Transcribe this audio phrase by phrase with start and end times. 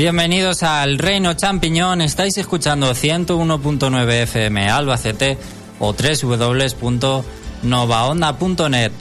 [0.00, 2.00] Bienvenidos al Reino Champiñón.
[2.00, 5.36] Estáis escuchando 101.9 FM Albacete
[5.78, 8.92] o www.novaonda.net.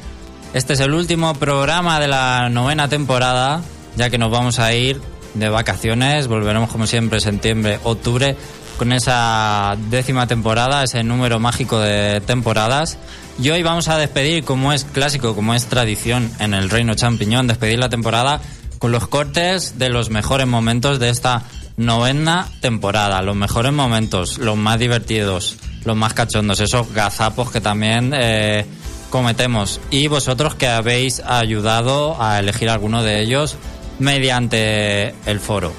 [0.53, 3.61] Este es el último programa de la novena temporada,
[3.95, 4.99] ya que nos vamos a ir
[5.35, 6.27] de vacaciones.
[6.27, 8.35] Volveremos como siempre septiembre, octubre,
[8.77, 12.97] con esa décima temporada, ese número mágico de temporadas.
[13.41, 17.47] Y hoy vamos a despedir, como es clásico, como es tradición en el Reino Champiñón,
[17.47, 18.41] despedir la temporada
[18.79, 21.43] con los cortes de los mejores momentos de esta
[21.77, 23.21] novena temporada.
[23.21, 28.65] Los mejores momentos, los más divertidos, los más cachondos, esos gazapos que también eh,
[29.09, 29.79] cometemos.
[29.91, 33.57] Y vosotros que habéis ayudado a elegir alguno de ellos
[33.99, 35.73] mediante el foro.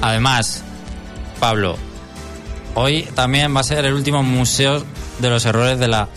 [0.00, 0.62] Además,
[1.40, 1.76] Pablo,
[2.74, 4.84] hoy también va a ser el último museo
[5.18, 6.08] de los errores de la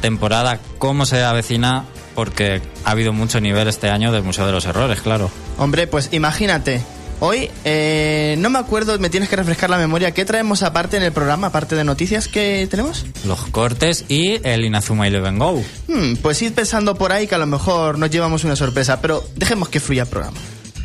[0.00, 0.58] temporada.
[0.78, 1.84] ¿Cómo se avecina?
[2.14, 5.30] Porque ha habido mucho nivel este año del Museo de los Errores, claro.
[5.58, 6.82] Hombre, pues imagínate.
[7.20, 10.10] Hoy, eh, no me acuerdo, me tienes que refrescar la memoria.
[10.12, 13.06] ¿Qué traemos aparte en el programa, aparte de noticias que tenemos?
[13.24, 15.62] Los cortes y el Inazuma Eleven Go.
[15.86, 19.22] Hmm, pues id pensando por ahí que a lo mejor nos llevamos una sorpresa, pero
[19.36, 20.36] dejemos que fluya el programa.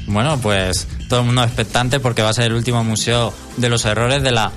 [0.05, 3.83] Bueno, pues todo el mundo expectante porque va a ser el último museo de los
[3.85, 4.51] errores de la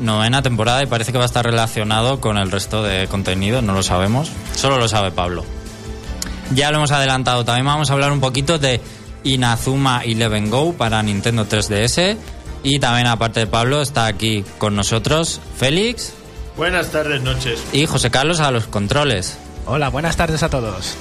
[0.00, 3.72] novena temporada y parece que va a estar relacionado con el resto de contenido, no
[3.72, 5.44] lo sabemos, solo lo sabe Pablo.
[6.54, 8.80] Ya lo hemos adelantado, también vamos a hablar un poquito de
[9.24, 12.16] Inazuma Eleven Go para Nintendo 3DS
[12.62, 16.12] y también aparte de Pablo está aquí con nosotros Félix.
[16.56, 17.62] Buenas tardes, noches.
[17.72, 19.38] Y José Carlos a los controles.
[19.66, 20.96] Hola, buenas tardes a todos.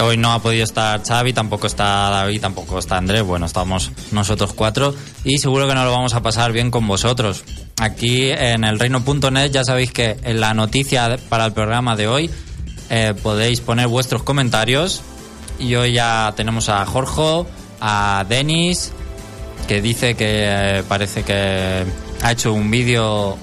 [0.00, 3.22] Hoy no ha podido estar Xavi, tampoco está David, tampoco está Andrés.
[3.22, 7.44] Bueno, estamos nosotros cuatro y seguro que nos lo vamos a pasar bien con vosotros.
[7.80, 12.30] Aquí en el reino.net ya sabéis que en la noticia para el programa de hoy
[12.90, 15.02] eh, podéis poner vuestros comentarios
[15.58, 17.46] y hoy ya tenemos a Jorge,
[17.80, 18.92] a Denis,
[19.66, 21.84] que dice que eh, parece que
[22.22, 23.36] ha hecho un vídeo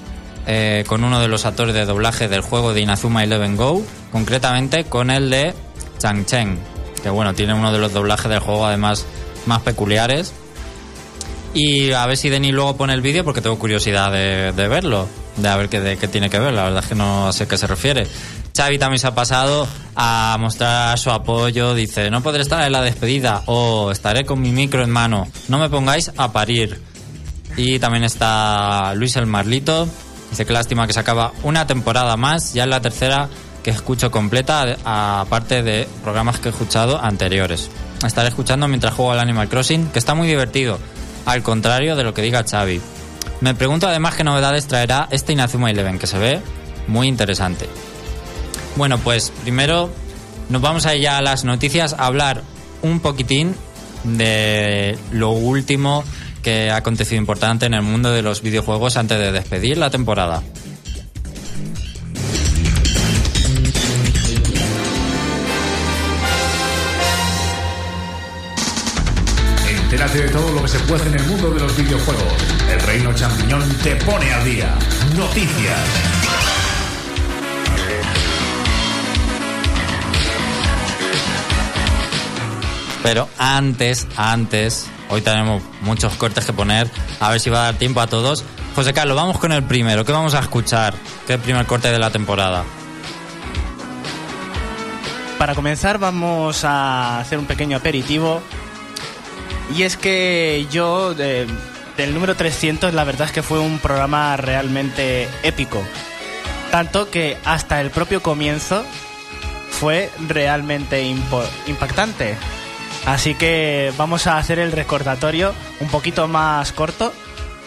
[0.46, 4.84] eh, con uno de los actores de doblaje del juego de Inazuma Eleven Go, concretamente
[4.84, 5.54] con el de
[5.98, 6.58] Chang Cheng,
[7.02, 9.06] que bueno, tiene uno de los doblajes del juego además
[9.46, 10.32] más peculiares.
[11.54, 15.48] Y a ver si Denis luego pone el vídeo porque tengo curiosidad de, verlo, de
[15.48, 18.06] a ver qué, tiene que ver, la verdad es que no sé qué se refiere.
[18.56, 22.82] Xavi también se ha pasado a mostrar su apoyo, dice, no podré estar en la
[22.82, 26.80] despedida o estaré con mi micro en mano, no me pongáis a parir.
[27.56, 29.88] Y también está Luis el Marlito,
[30.30, 33.28] dice que lástima que se acaba una temporada más, ya es la tercera
[33.62, 37.70] que escucho completa, aparte de programas que he escuchado anteriores.
[38.04, 40.78] Estaré escuchando mientras juego al Animal Crossing, que está muy divertido,
[41.26, 42.80] al contrario de lo que diga Xavi.
[43.40, 46.40] Me pregunto además qué novedades traerá este Inazuma Eleven, que se ve
[46.88, 47.68] muy interesante.
[48.76, 49.90] Bueno, pues primero
[50.48, 52.42] nos vamos a ir ya a las noticias a hablar
[52.82, 53.54] un poquitín
[54.04, 56.04] de lo último
[56.42, 60.42] que ha acontecido importante en el mundo de los videojuegos antes de despedir la temporada.
[69.68, 72.32] Entérate de todo lo que se puede en el mundo de los videojuegos.
[72.70, 74.74] El Reino Champiñón te pone al día.
[75.16, 76.11] Noticias.
[83.02, 86.88] Pero antes, antes, hoy tenemos muchos cortes que poner,
[87.20, 88.44] a ver si va a dar tiempo a todos.
[88.76, 90.04] José Carlos, vamos con el primero.
[90.04, 90.94] ¿Qué vamos a escuchar?
[91.26, 92.64] ¿Qué primer corte de la temporada?
[95.38, 98.40] Para comenzar vamos a hacer un pequeño aperitivo.
[99.76, 101.46] Y es que yo, de-
[101.96, 105.82] del número 300, la verdad es que fue un programa realmente épico.
[106.70, 108.84] Tanto que hasta el propio comienzo
[109.70, 111.02] fue realmente
[111.66, 112.36] impactante.
[113.06, 117.12] Así que vamos a hacer el recordatorio un poquito más corto,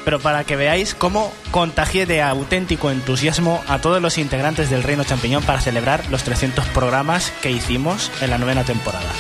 [0.06, 5.04] pero para que veáis cómo contagié de auténtico entusiasmo a todos los integrantes del Reino
[5.04, 9.12] Champiñón para celebrar los 300 programas que hicimos en la novena temporada.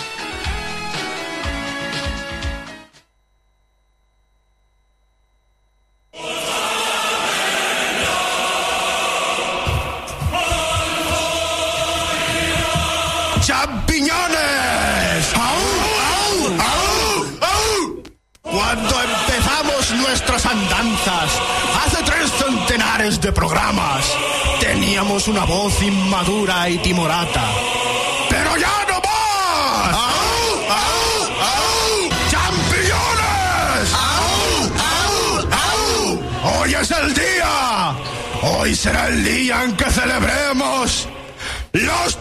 [26.16, 27.44] Voz inmadura y timorata.
[28.30, 29.96] ¡Pero ya no más!
[29.96, 30.90] ¡Au, au,
[31.42, 32.10] au!
[32.30, 33.94] ¡Champiñones!
[33.94, 36.62] ¡Au, au, au!
[36.62, 37.96] ¡Hoy es el día!
[38.42, 41.08] Hoy será el día en que celebremos
[41.72, 42.20] ¡Los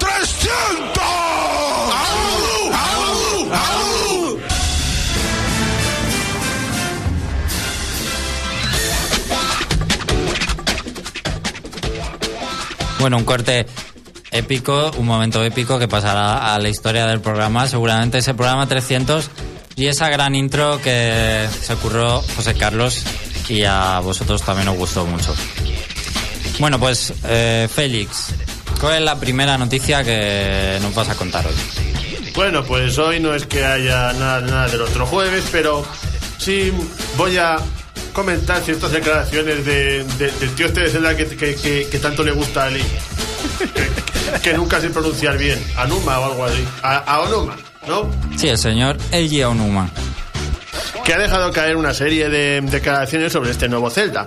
[13.04, 13.66] Bueno, un corte
[14.30, 19.28] épico, un momento épico que pasará a la historia del programa, seguramente ese programa 300
[19.76, 23.04] y esa gran intro que se ocurrió José Carlos
[23.50, 25.34] y a vosotros también os gustó mucho.
[26.58, 28.28] Bueno, pues eh, Félix,
[28.80, 32.32] ¿cuál es la primera noticia que nos vas a contar hoy?
[32.34, 35.84] Bueno, pues hoy no es que haya nada, nada del otro jueves, pero
[36.38, 36.72] sí
[37.18, 37.58] voy a
[38.14, 42.22] comentar ciertas declaraciones de, de- del tío este de Zelda que, que- que- que tanto
[42.22, 42.82] le gusta a Ali.
[44.42, 45.62] Que, nunca sé pronunciar bien.
[45.76, 46.64] Anuma o algo así.
[46.82, 47.56] A, a Onuma,
[47.86, 48.10] ¿no?
[48.38, 49.90] Sí, el señor Eiji Onuma.
[51.04, 54.26] que ha dejado caer una serie de declaraciones sobre este nuevo Zelda.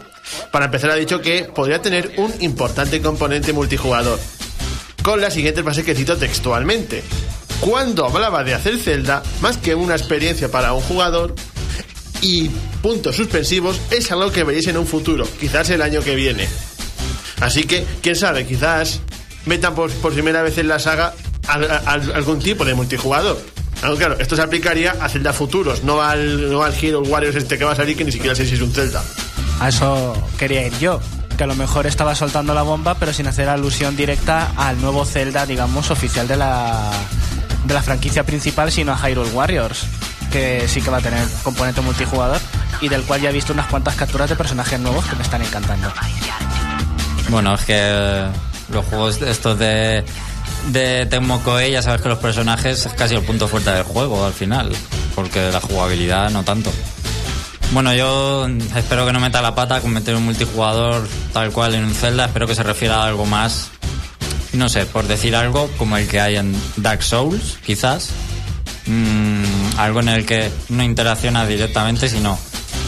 [0.51, 4.19] Para empezar ha dicho que podría tener un importante componente multijugador.
[5.01, 7.03] Con la siguiente frase que cito textualmente.
[7.61, 11.33] Cuando hablaba de hacer Zelda, más que una experiencia para un jugador
[12.21, 12.51] y
[12.81, 16.47] puntos suspensivos, es algo que veréis en un futuro, quizás el año que viene.
[17.41, 19.01] Así que, quién sabe, quizás
[19.45, 21.13] metan por, primera vez en la saga
[21.47, 23.39] al- al- algún tipo de multijugador.
[23.97, 27.63] Claro, esto se aplicaría a Zelda futuros, no al, no al Hero Warriors este que
[27.63, 29.03] va a salir, que ni siquiera sé si es un Zelda.
[29.59, 30.99] A eso quería ir yo.
[31.37, 35.05] Que a lo mejor estaba soltando la bomba, pero sin hacer alusión directa al nuevo
[35.05, 36.89] Zelda, digamos, oficial de la,
[37.65, 39.85] de la franquicia principal, sino a Hyrule Warriors.
[40.31, 42.39] Que sí que va a tener componente multijugador
[42.81, 45.41] y del cual ya he visto unas cuantas capturas de personajes nuevos que me están
[45.41, 45.91] encantando.
[47.29, 48.25] Bueno, es que
[48.71, 50.03] los juegos estos de,
[50.67, 54.25] de Tecmo Koei, ya sabes que los personajes es casi el punto fuerte del juego
[54.25, 54.71] al final,
[55.15, 56.71] porque la jugabilidad no tanto.
[57.71, 61.83] Bueno, yo espero que no meta la pata con meter un multijugador tal cual en
[61.83, 63.69] un Zelda, espero que se refiera a algo más,
[64.53, 68.09] no sé, por decir algo como el que hay en Dark Souls, quizás.
[68.85, 69.43] Mm,
[69.77, 72.39] algo en el que no interacciona directamente, sino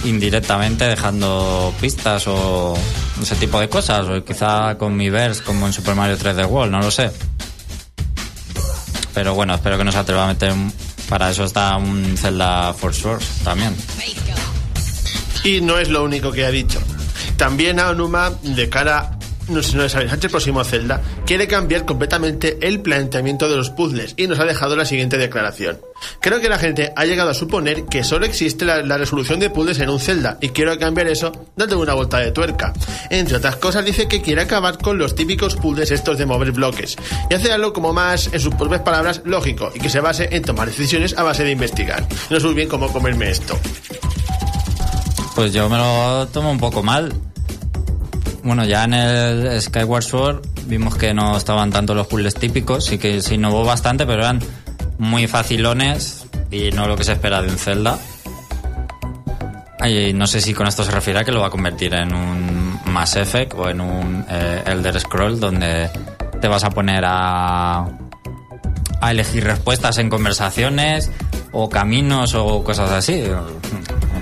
[0.06, 2.74] indirectamente dejando pistas o
[3.22, 6.72] ese tipo de cosas, o quizá con mi verse como en Super Mario 3D World,
[6.72, 7.12] no lo sé.
[9.14, 10.52] Pero bueno, espero que no se atreva a meter.
[10.54, 10.74] un-
[11.10, 13.76] Para eso está un Zelda Force Wars también.
[15.44, 16.80] Y no es lo único que ha dicho.
[17.36, 19.18] También a Onuma, de cara
[19.50, 24.14] no sé, no es el próximo Zelda, quiere cambiar completamente el planteamiento de los puzzles
[24.18, 25.80] y nos ha dejado la siguiente declaración.
[26.22, 29.50] Creo que la gente ha llegado a suponer que solo existe la, la resolución de
[29.50, 32.74] puzzles en un Zelda y quiero cambiar eso dando una vuelta de tuerca.
[33.10, 36.98] Entre otras cosas dice que quiere acabar con los típicos puzzles estos de mover bloques
[37.30, 40.44] y hacer algo como más, en sus propias palabras, lógico y que se base en
[40.44, 42.08] tomar decisiones a base de investigar.
[42.30, 43.60] No sé muy bien cómo comerme esto.
[45.36, 47.14] Pues yo me lo tomo un poco mal.
[48.44, 52.98] Bueno, ya en el Skyward Sword vimos que no estaban tanto los puzzles típicos, sí
[52.98, 54.40] que se innovó bastante, pero eran
[54.98, 58.00] muy facilones y no lo que se espera de un Zelda.
[59.86, 62.14] Y no sé si con esto se refiere a que lo va a convertir en
[62.14, 65.90] un Mass Effect o en un eh, Elder Scroll donde
[66.42, 67.86] te vas a poner a,
[69.02, 71.10] a elegir respuestas en conversaciones
[71.52, 73.24] o caminos o cosas así.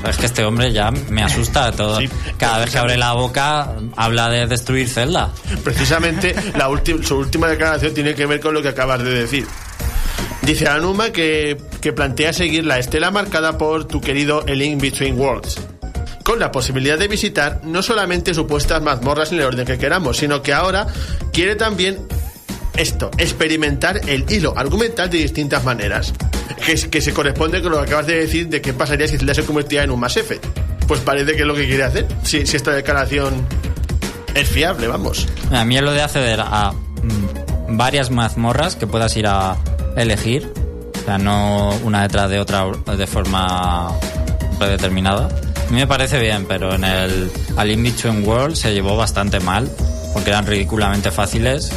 [0.09, 1.99] Es que este hombre ya me asusta todo.
[1.99, 5.31] Sí, Cada vez que abre la boca habla de destruir Zelda.
[5.63, 6.69] Precisamente la
[7.03, 9.47] su última declaración tiene que ver con lo que acabas de decir.
[10.41, 15.19] Dice Anuma que, que plantea seguir la estela marcada por tu querido El Link Between
[15.19, 15.59] Worlds.
[16.23, 20.41] Con la posibilidad de visitar no solamente supuestas mazmorras en el orden que queramos, sino
[20.41, 20.87] que ahora
[21.33, 21.99] quiere también
[22.77, 26.13] esto, experimentar el hilo argumental de distintas maneras.
[26.65, 29.17] Que, es- que se corresponde con lo que acabas de decir de qué pasaría si
[29.17, 30.45] Zelda se convertía en un Mass Effect.
[30.87, 33.45] Pues parece que es lo que quiere hacer, si, si esta declaración
[34.33, 35.27] es fiable, vamos.
[35.51, 39.57] A mí es lo de acceder a mm, varias mazmorras que puedas ir a
[39.97, 40.51] elegir,
[41.01, 42.65] o sea, no una detrás de otra
[42.97, 43.91] de forma
[44.59, 45.27] predeterminada.
[45.67, 49.39] A mí me parece bien, pero en el Al In Between World se llevó bastante
[49.41, 49.69] mal,
[50.13, 51.69] porque eran ridículamente fáciles.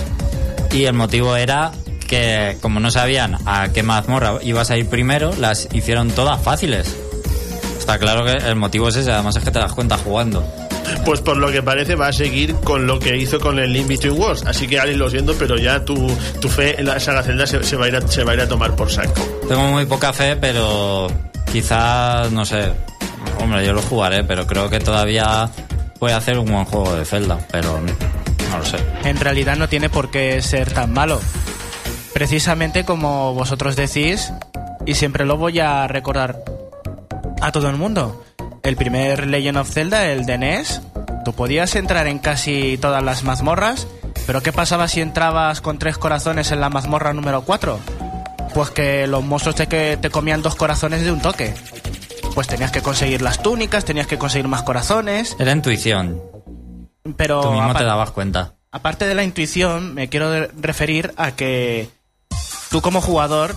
[0.72, 1.72] Y el motivo era
[2.08, 6.96] que, como no sabían a qué mazmorra ibas a ir primero, las hicieron todas fáciles.
[7.78, 10.44] Está claro que el motivo es ese, además es que te das cuenta jugando.
[11.04, 13.86] Pues por lo que parece va a seguir con lo que hizo con el Link
[13.86, 14.44] Between Worlds.
[14.46, 15.94] Así que Ali, lo siento, pero ya tu,
[16.40, 18.34] tu fe en la saga Zelda se, se va a ir a, se va a
[18.34, 19.20] ir a tomar por saco.
[19.48, 21.08] Tengo muy poca fe, pero
[21.50, 22.72] quizás, no sé.
[23.40, 25.48] Hombre, yo lo jugaré, pero creo que todavía
[25.98, 27.80] puede hacer un buen juego de Zelda, pero
[28.50, 28.78] no lo sé.
[29.04, 31.20] En realidad no tiene por qué ser tan malo.
[32.12, 34.32] Precisamente como vosotros decís,
[34.84, 36.42] y siempre lo voy a recordar
[37.40, 38.24] a todo el mundo.
[38.62, 40.82] El primer Legend of Zelda, el de NES,
[41.24, 43.86] tú podías entrar en casi todas las mazmorras,
[44.26, 47.78] pero ¿qué pasaba si entrabas con tres corazones en la mazmorra número 4?
[48.54, 51.54] Pues que los monstruos te, que te comían dos corazones de un toque.
[52.34, 56.29] Pues tenías que conseguir las túnicas, tenías que conseguir más corazones, Era intuición.
[57.16, 57.40] Pero...
[57.42, 58.54] Tú mismo te dabas cuenta.
[58.72, 61.88] Aparte de la intuición, me quiero de- referir a que
[62.70, 63.56] tú como jugador,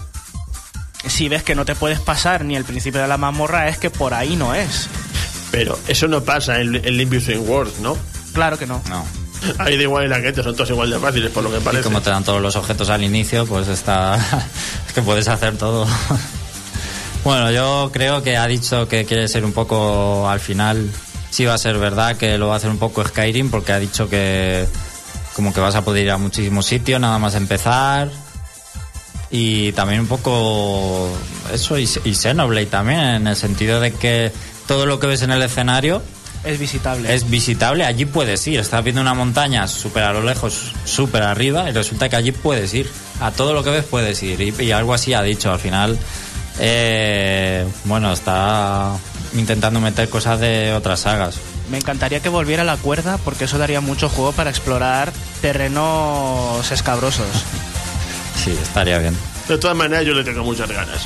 [1.07, 3.89] si ves que no te puedes pasar ni el principio de la mazmorra, es que
[3.89, 4.89] por ahí no es.
[5.51, 7.95] Pero eso no pasa en, en Limpio Swing World, ¿no?
[8.33, 8.81] Claro que no.
[8.89, 9.05] No.
[9.59, 11.59] Ahí da igual en la gente, son todos igual de fáciles, por lo que Y
[11.59, 11.83] parece.
[11.83, 14.15] como te dan todos los objetos al inicio, pues está.
[14.87, 15.85] es que puedes hacer todo.
[17.23, 20.27] bueno, yo creo que ha dicho que quiere ser un poco.
[20.29, 20.89] Al final,
[21.33, 23.79] sí va a ser verdad que lo va a hacer un poco Skyrim, porque ha
[23.79, 24.67] dicho que.
[25.35, 28.11] Como que vas a poder ir a muchísimos sitios, nada más empezar.
[29.31, 31.09] Y también un poco.
[31.51, 34.31] Eso, y, y Xenoblade también, en el sentido de que
[34.67, 36.03] todo lo que ves en el escenario
[36.43, 37.11] Es visitable.
[37.11, 38.59] es visitable, allí puedes ir.
[38.59, 42.71] Estás viendo una montaña súper a lo lejos, súper arriba, y resulta que allí puedes
[42.75, 42.87] ir.
[43.21, 44.39] A todo lo que ves puedes ir.
[44.39, 45.51] Y, y algo así ha dicho.
[45.51, 45.97] Al final,
[46.59, 48.95] eh, bueno, está
[49.33, 51.37] intentando meter cosas de otras sagas.
[51.69, 55.11] Me encantaría que volviera la cuerda porque eso daría mucho juego para explorar
[55.41, 57.27] terrenos escabrosos.
[58.43, 59.15] Sí, estaría bien.
[59.47, 61.05] De todas maneras, yo le tengo muchas ganas.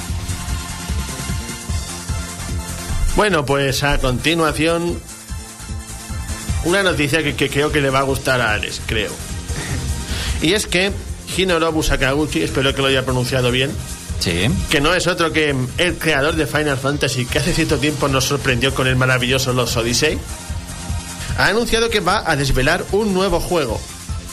[3.15, 4.99] Bueno, pues a continuación,
[6.63, 9.11] una noticia que, que creo que le va a gustar a Alex, creo.
[10.41, 10.91] Y es que
[11.35, 13.71] Hinorobu Sakaguchi, espero que lo haya pronunciado bien,
[14.19, 14.49] Sí.
[14.69, 18.25] que no es otro que el creador de Final Fantasy que hace cierto tiempo nos
[18.25, 20.17] sorprendió con el maravilloso Los Odyssey,
[21.37, 23.79] ha anunciado que va a desvelar un nuevo juego.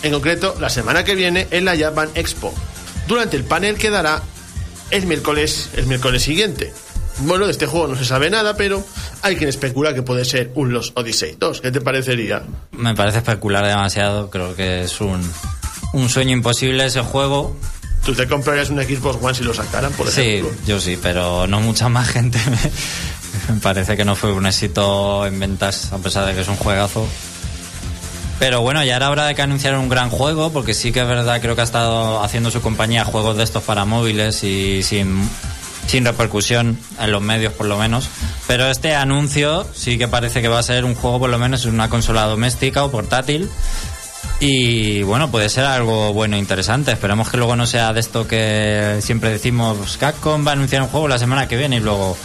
[0.02, 2.52] En concreto, la semana que viene en la Japan Expo,
[3.06, 4.22] durante el panel que dará
[4.90, 6.72] el miércoles, el miércoles siguiente.
[7.18, 8.84] Bueno, de este juego no se sabe nada, pero
[9.22, 11.60] hay quien especula que puede ser un Los Odyssey 2.
[11.60, 12.42] ¿Qué te parecería?
[12.72, 14.30] Me parece especular demasiado.
[14.30, 15.20] Creo que es un,
[15.92, 17.56] un sueño imposible ese juego.
[18.04, 20.52] ¿Tú te comprarías un Xbox One si lo sacaran, por Sí, ejemplo?
[20.66, 22.38] yo sí, pero no mucha más gente.
[22.50, 22.58] Me,
[23.54, 26.56] me parece que no fue un éxito en ventas, a pesar de que es un
[26.56, 27.06] juegazo.
[28.38, 31.06] Pero bueno, ya era hora de que anunciaran un gran juego, porque sí que es
[31.08, 35.26] verdad, creo que ha estado haciendo su compañía juegos de estos para móviles y sin,
[35.86, 38.08] sin repercusión en los medios, por lo menos.
[38.46, 41.64] Pero este anuncio sí que parece que va a ser un juego, por lo menos,
[41.64, 43.48] en una consola doméstica o portátil.
[44.40, 46.92] Y bueno, puede ser algo bueno e interesante.
[46.92, 50.88] Esperemos que luego no sea de esto que siempre decimos, Capcom va a anunciar un
[50.88, 52.16] juego la semana que viene y luego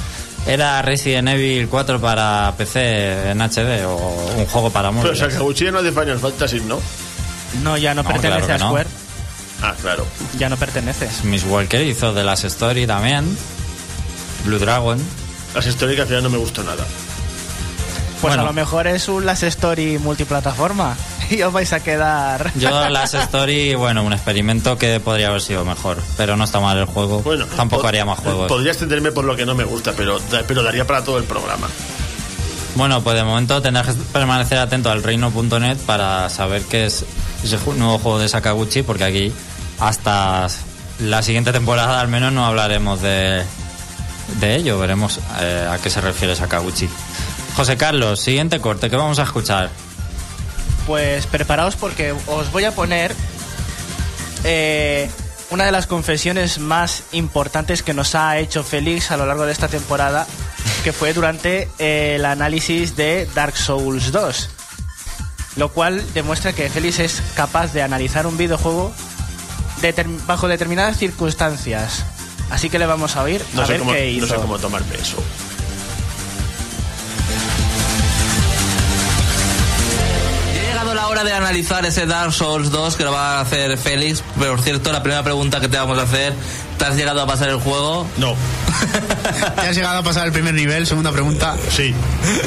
[0.48, 3.96] era Resident Evil 4 para PC en HD o
[4.38, 5.20] un juego para Pero móviles.
[5.20, 6.80] Sakaguchi ya no es de Final Fantasy, ¿no?
[7.64, 8.68] No, ya no, No, pertenece claro que a no.
[8.70, 8.90] Square.
[9.62, 10.06] Ah, claro.
[10.38, 11.10] Ya no pertenece.
[11.24, 13.38] Miss Walker hizo The Last Story también.
[14.46, 15.00] Blue Dragon.
[15.54, 16.86] Las históricas al final no me gustó nada.
[18.22, 18.44] Pues Bueno.
[18.44, 20.98] a lo mejor es un Last Story multiplataforma
[21.30, 22.52] y os vais a quedar.
[22.56, 26.78] Yo Last Story, bueno, un experimento que podría haber sido mejor, pero no está mal
[26.78, 27.22] el juego.
[27.22, 28.48] Bueno, Tampoco po- haría más juegos.
[28.50, 31.68] Podría extenderme por lo que no me gusta, pero, pero daría para todo el programa.
[32.76, 37.06] Bueno, pues de momento tendrás que permanecer atento al reino.net para saber qué es
[37.44, 39.34] ese nuevo juego de Sakaguchi, porque aquí
[39.80, 40.48] hasta
[41.00, 43.44] la siguiente temporada al menos no hablaremos de,
[44.42, 46.90] de ello, veremos eh, a qué se refiere Sakaguchi.
[47.60, 49.70] José Carlos, siguiente corte, ¿qué vamos a escuchar?
[50.88, 53.14] Pues preparaos porque os voy a poner
[54.46, 55.10] eh,
[55.50, 59.52] una de las confesiones más importantes que nos ha hecho Félix a lo largo de
[59.52, 60.26] esta temporada,
[60.86, 64.50] que fue durante eh, el análisis de Dark Souls 2.
[65.58, 68.94] Lo cual demuestra que Félix es capaz de analizar un videojuego
[69.82, 72.06] determ- bajo determinadas circunstancias.
[72.52, 74.28] Así que le vamos a oír No, a sé ver cómo, qué no hizo.
[74.28, 75.18] sé cómo tomarme eso.
[81.22, 84.24] Hora de analizar ese Dark Souls 2 que lo va a hacer Félix.
[84.40, 86.34] Pero, por cierto, la primera pregunta que te vamos a hacer,
[86.78, 88.08] ¿te has llegado a pasar el juego?
[88.18, 88.36] No.
[89.56, 90.88] ¿Te has llegado a pasar el primer nivel?
[90.88, 91.56] Segunda pregunta.
[91.76, 91.94] Sí.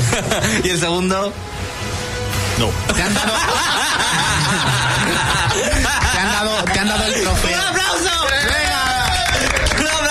[0.65, 1.33] ¿Y el segundo?
[2.59, 2.71] No.
[2.95, 3.33] ¿Te han dado,
[6.13, 7.61] te han dado, te han dado el trofeo?
[7.63, 8.27] aplauso!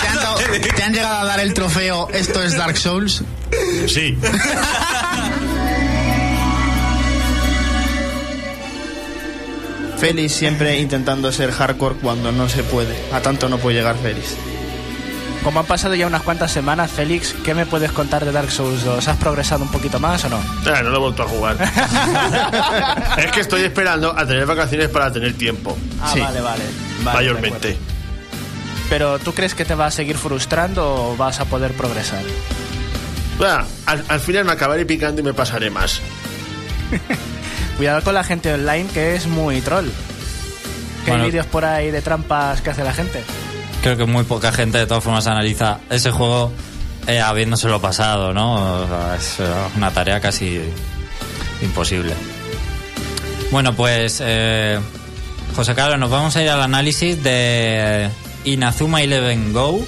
[0.02, 0.38] ¿Te han, dado-
[0.76, 3.24] te han llegado a dar el trofeo Esto es Dark Souls?
[3.88, 4.18] Sí.
[10.02, 12.96] Félix siempre intentando ser hardcore cuando no se puede.
[13.14, 14.36] A tanto no puede llegar Félix.
[15.44, 18.84] Como han pasado ya unas cuantas semanas, Félix, ¿qué me puedes contar de Dark Souls
[18.84, 19.08] 2?
[19.08, 20.40] ¿Has progresado un poquito más o no?
[20.66, 21.56] Ah, no lo he vuelto a jugar.
[23.20, 25.78] es que estoy esperando a tener vacaciones para tener tiempo.
[26.02, 26.20] Ah, Sí.
[26.20, 26.64] vale, vale.
[27.04, 27.78] Vale, mayormente.
[28.90, 32.24] Pero ¿tú crees que te va a seguir frustrando o vas a poder progresar?
[33.86, 36.02] Al, al final me acabaré picando y me pasaré más.
[37.82, 39.88] Cuidado con la gente online que es muy troll.
[41.04, 41.24] Que Bueno.
[41.24, 43.24] hay vídeos por ahí de trampas que hace la gente.
[43.82, 46.52] Creo que muy poca gente de todas formas analiza ese juego
[47.08, 48.84] eh, habiéndoselo pasado, ¿no?
[48.84, 50.62] O sea, es eh, una tarea casi
[51.64, 52.14] imposible.
[53.50, 54.80] Bueno, pues eh,
[55.56, 58.12] José Carlos, nos vamos a ir al análisis de
[58.44, 59.84] Inazuma Eleven Go.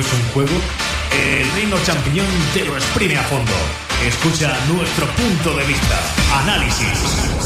[0.00, 0.52] Es un juego?
[1.12, 3.52] El Reino Champiñón te lo exprime a fondo.
[4.06, 6.00] Escucha nuestro punto de vista.
[6.42, 7.42] Análisis.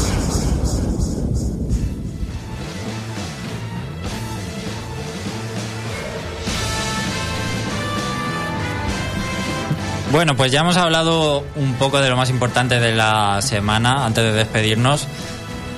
[10.11, 14.23] Bueno, pues ya hemos hablado un poco de lo más importante de la semana antes
[14.23, 15.05] de despedirnos.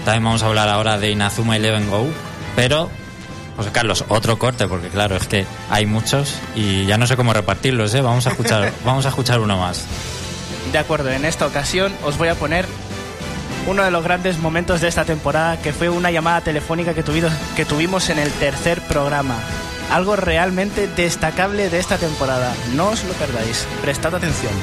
[0.05, 2.07] También vamos a hablar ahora de Inazuma Eleven Go,
[2.55, 2.89] pero
[3.59, 7.33] José Carlos, otro corte porque claro, es que hay muchos y ya no sé cómo
[7.33, 8.01] repartirlos, ¿eh?
[8.01, 9.83] Vamos a escuchar, vamos a escuchar uno más.
[10.71, 12.65] De acuerdo, en esta ocasión os voy a poner
[13.67, 17.29] uno de los grandes momentos de esta temporada, que fue una llamada telefónica que, tuvido-
[17.55, 19.35] que tuvimos en el tercer programa.
[19.91, 22.53] Algo realmente destacable de esta temporada.
[22.75, 23.65] No os lo perdáis.
[23.81, 24.53] Prestad atención.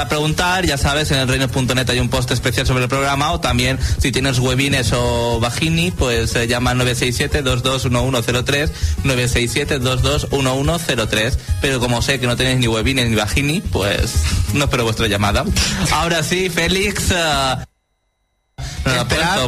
[0.00, 3.40] A preguntar, ya sabes, en el reino.net hay un post especial sobre el programa o
[3.40, 8.70] también si tienes webines o vagini, pues eh, llama al 967-221103,
[9.04, 11.38] 967-221103.
[11.60, 14.14] Pero como sé que no tenéis ni webines ni vagini, pues
[14.54, 15.44] no espero vuestra llamada.
[15.92, 17.10] Ahora sí, Félix...
[17.10, 17.56] eh,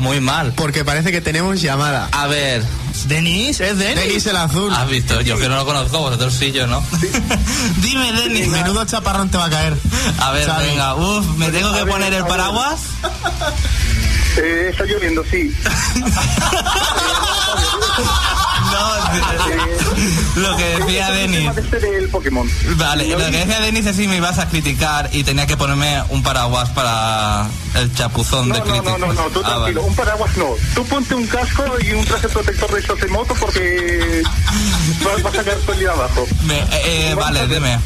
[0.01, 0.53] muy mal.
[0.55, 2.09] Porque parece que tenemos llamada.
[2.13, 2.65] A ver,
[3.07, 3.61] ¿Denis?
[3.61, 3.97] ¿Es Denis?
[3.97, 4.73] Denis el azul.
[4.75, 6.83] has visto, yo que no lo conozco, vosotros sí, yo no.
[7.77, 8.49] Dime, Denis.
[8.49, 9.77] Menudo chaparrón te va a caer.
[10.19, 12.81] A ver, venga, uff, ¿me tengo que poner el paraguas?
[14.37, 15.55] Eh, está lloviendo, sí.
[18.71, 18.95] No,
[20.51, 21.51] lo que decía Denis.
[21.71, 22.49] Del Pokémon.
[22.77, 26.03] Vale, lo que decía Denis es si me ibas a criticar y tenía que ponerme
[26.11, 28.99] un paraguas para el chapuzón No, de críticos.
[28.99, 29.91] no, no, no, tú Ah, tranquilo, vale.
[29.91, 30.47] un paraguas no.
[30.75, 34.23] Tú ponte un casco y un traje protector de moto porque
[35.05, 36.27] vas, vas a caer todo el día abajo.
[36.45, 36.67] Me- eh,
[37.11, 37.79] eh, vale, dime.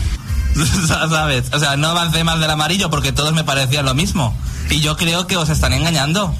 [0.88, 1.44] ¿Sabes?
[1.52, 4.36] O sea, no avancé más del amarillo porque todos me parecían lo mismo.
[4.70, 6.34] Y yo creo que os están engañando.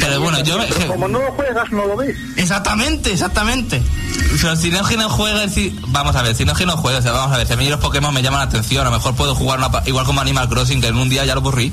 [0.00, 0.58] Pero bueno, yo...
[0.58, 2.16] Pero como no lo juegas, no lo ves.
[2.36, 3.82] Exactamente, exactamente.
[4.40, 5.78] Pero si no es que no juegues, si...
[5.88, 7.52] vamos a ver, si no es que no juegues, o sea, vamos a ver, si
[7.54, 10.04] a mí los Pokémon me llaman la atención, a lo mejor puedo jugar una igual
[10.04, 11.72] como Animal Crossing, que en un día ya lo aburrí.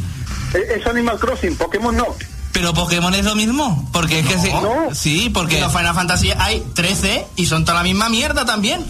[0.53, 2.07] Eh, Es Animal Crossing, Pokémon no.
[2.53, 4.93] Pero Pokémon es lo mismo, porque es que sí, No.
[4.93, 8.83] sí, porque En los Final Fantasy hay 13 y son toda la misma mierda también.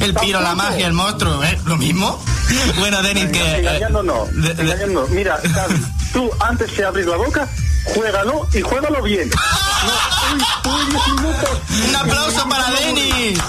[0.00, 1.58] El piro, la magia, el monstruo, ¿eh?
[1.64, 2.18] Lo mismo.
[2.78, 5.06] bueno, Denis, que eh, Engañando no, de- de- engañando.
[5.10, 5.82] Mira, Xavi,
[6.16, 7.46] tú antes de abrir la boca,
[7.84, 9.28] juégalo y juégalo bien.
[9.28, 9.92] No,
[10.32, 10.42] uy,
[10.74, 11.50] uy, 10 minutos.
[11.88, 13.38] Un aplauso para Denis.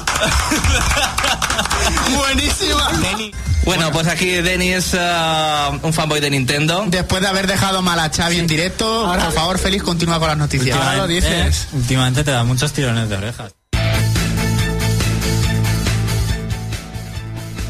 [2.17, 2.91] Buenísima.
[3.63, 6.83] Bueno, pues aquí Denis, uh, un fanboy de Nintendo.
[6.87, 10.37] Después de haber dejado mal a Xavi en directo, por favor, Félix, continúa con las
[10.37, 10.77] noticias.
[10.77, 11.67] Ahora lo dices.
[11.71, 13.53] eh, últimamente te da muchos tirones de orejas.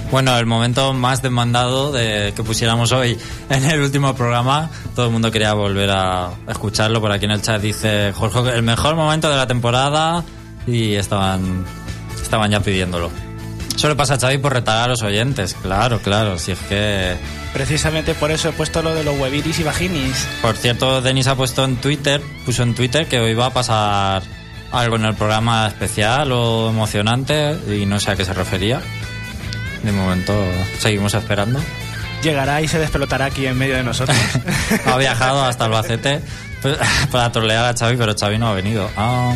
[0.10, 3.18] Bueno, el momento más demandado de que pusiéramos hoy
[3.50, 7.02] en el último programa, todo el mundo quería volver a escucharlo.
[7.02, 10.24] Por aquí en el chat dice Jorge, el mejor momento de la temporada
[10.66, 11.66] y estaban,
[12.22, 13.12] estaban ya pidiéndolo.
[13.76, 17.16] Eso le pasa a Xavi por retar a los oyentes, claro, claro, si es que...
[17.54, 20.28] Precisamente por eso he puesto lo de los webiris y vaginis.
[20.42, 24.24] Por cierto, Denis ha puesto en Twitter, puso en Twitter que hoy va a pasar
[24.72, 28.82] algo en el programa especial o emocionante y no sé a qué se refería.
[29.84, 30.34] De momento
[30.80, 31.60] seguimos esperando.
[32.24, 34.18] Llegará y se despelotará aquí en medio de nosotros.
[34.86, 36.22] Ha viajado hasta Albacete
[36.62, 36.78] pues,
[37.12, 38.90] para trolear a Xavi, pero Xavi no ha venido.
[38.98, 39.34] Ah.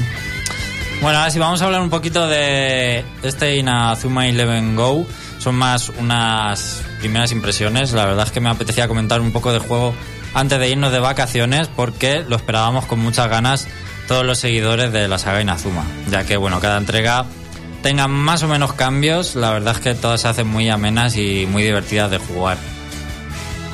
[1.01, 5.05] Bueno, ahora sí vamos a hablar un poquito de este Inazuma Eleven Go.
[5.39, 7.91] Son más unas primeras impresiones.
[7.93, 9.95] La verdad es que me apetecía comentar un poco de juego
[10.33, 13.67] antes de irnos de vacaciones porque lo esperábamos con muchas ganas
[14.07, 15.85] todos los seguidores de la saga Inazuma.
[16.09, 17.25] Ya que, bueno, cada entrega
[17.81, 19.35] tenga más o menos cambios.
[19.35, 22.57] La verdad es que todas se hacen muy amenas y muy divertidas de jugar.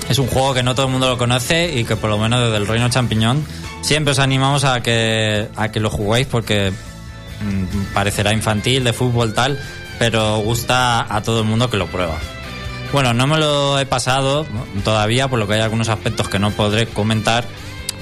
[0.09, 2.39] Es un juego que no todo el mundo lo conoce y que por lo menos
[2.41, 3.45] desde el Reino Champiñón
[3.81, 9.33] siempre os animamos a que, a que lo juguéis porque mm, parecerá infantil, de fútbol
[9.33, 9.59] tal,
[9.99, 12.17] pero gusta a todo el mundo que lo prueba.
[12.93, 14.45] Bueno, no me lo he pasado
[14.85, 17.43] todavía, por lo que hay algunos aspectos que no podré comentar,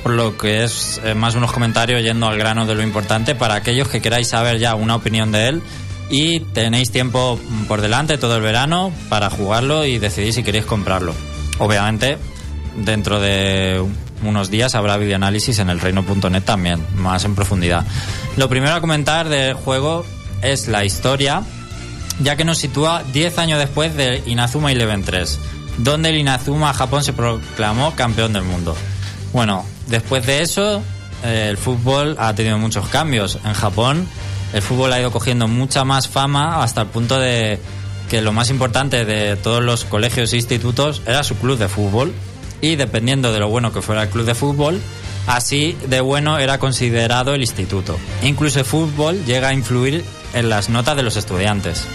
[0.04, 3.56] por lo que es eh, más unos comentarios yendo al grano de lo importante para
[3.56, 5.64] aquellos que queráis saber ya una opinión de él
[6.10, 11.14] y tenéis tiempo por delante todo el verano para jugarlo y decidir si queréis comprarlo.
[11.60, 12.18] Obviamente,
[12.78, 13.84] dentro de
[14.24, 17.86] unos días habrá videoanálisis en el reino.net también, más en profundidad.
[18.38, 20.06] Lo primero a comentar del juego
[20.42, 21.44] es la historia,
[22.20, 25.40] ya que nos sitúa 10 años después de Inazuma Eleven 3.
[25.78, 28.76] donde el Inazuma Japón se proclamó campeón del mundo.
[29.34, 30.82] Bueno, después de eso,
[31.24, 33.38] eh, el fútbol ha tenido muchos cambios.
[33.44, 34.08] En Japón,
[34.56, 37.60] el fútbol ha ido cogiendo mucha más fama hasta el punto de
[38.10, 42.14] que lo más importante de todos los colegios e institutos era su club de fútbol.
[42.62, 44.80] Y dependiendo de lo bueno que fuera el club de fútbol,
[45.28, 47.98] así de bueno era considerado el instituto.
[48.24, 51.86] Incluso el fútbol llega a influir en las notas de los estudiantes.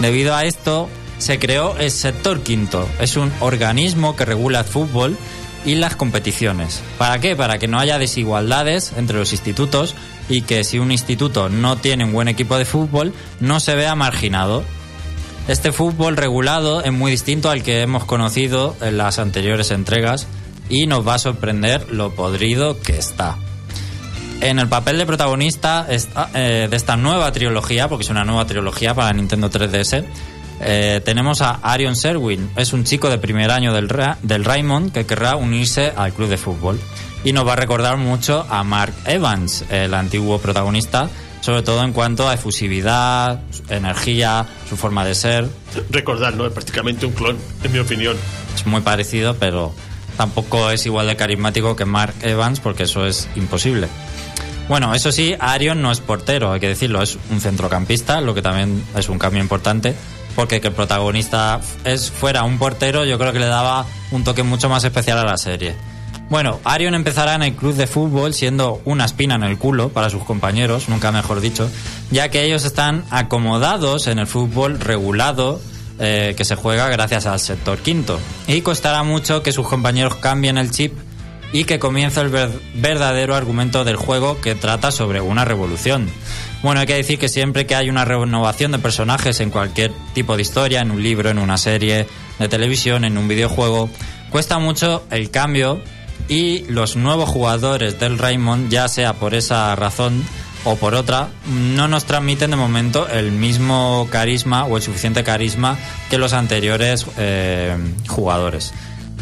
[0.00, 2.88] Debido a esto, se creó el sector quinto.
[3.00, 5.16] Es un organismo que regula el fútbol
[5.64, 6.82] y las competiciones.
[6.98, 7.36] ¿Para qué?
[7.36, 9.94] Para que no haya desigualdades entre los institutos
[10.28, 13.94] y que si un instituto no tiene un buen equipo de fútbol, no se vea
[13.94, 14.64] marginado.
[15.48, 20.26] Este fútbol regulado es muy distinto al que hemos conocido en las anteriores entregas
[20.68, 23.36] y nos va a sorprender lo podrido que está.
[24.40, 28.94] En el papel de protagonista eh, de esta nueva trilogía, porque es una nueva trilogía
[28.94, 30.04] para Nintendo 3DS,
[30.60, 32.50] eh, tenemos a Arion Serwin.
[32.56, 36.28] Es un chico de primer año del, Ra- del Raymond que querrá unirse al club
[36.28, 36.78] de fútbol.
[37.24, 41.08] Y nos va a recordar mucho a Mark Evans, el antiguo protagonista,
[41.42, 45.48] sobre todo en cuanto a efusividad, energía, su forma de ser.
[45.90, 46.46] Recordar, ¿no?
[46.46, 48.16] Es prácticamente un clon, en mi opinión.
[48.54, 49.72] Es muy parecido, pero
[50.16, 53.88] tampoco es igual de carismático que Mark Evans, porque eso es imposible.
[54.68, 58.42] Bueno, eso sí, Arion no es portero, hay que decirlo, es un centrocampista, lo que
[58.42, 59.94] también es un cambio importante,
[60.36, 64.42] porque que el protagonista es, fuera un portero, yo creo que le daba un toque
[64.42, 65.74] mucho más especial a la serie.
[66.28, 70.10] Bueno, Arion empezará en el club de fútbol siendo una espina en el culo para
[70.10, 71.68] sus compañeros, nunca mejor dicho,
[72.12, 75.60] ya que ellos están acomodados en el fútbol regulado
[75.98, 78.20] eh, que se juega gracias al sector quinto.
[78.46, 80.92] Y costará mucho que sus compañeros cambien el chip
[81.52, 86.08] y que comience el ver- verdadero argumento del juego que trata sobre una revolución.
[86.62, 90.36] Bueno, hay que decir que siempre que hay una renovación de personajes en cualquier tipo
[90.36, 92.06] de historia, en un libro, en una serie
[92.38, 93.88] de televisión, en un videojuego,
[94.30, 95.80] cuesta mucho el cambio
[96.28, 100.22] y los nuevos jugadores del Raymond, ya sea por esa razón
[100.64, 105.78] o por otra, no nos transmiten de momento el mismo carisma o el suficiente carisma
[106.10, 107.74] que los anteriores eh,
[108.06, 108.74] jugadores.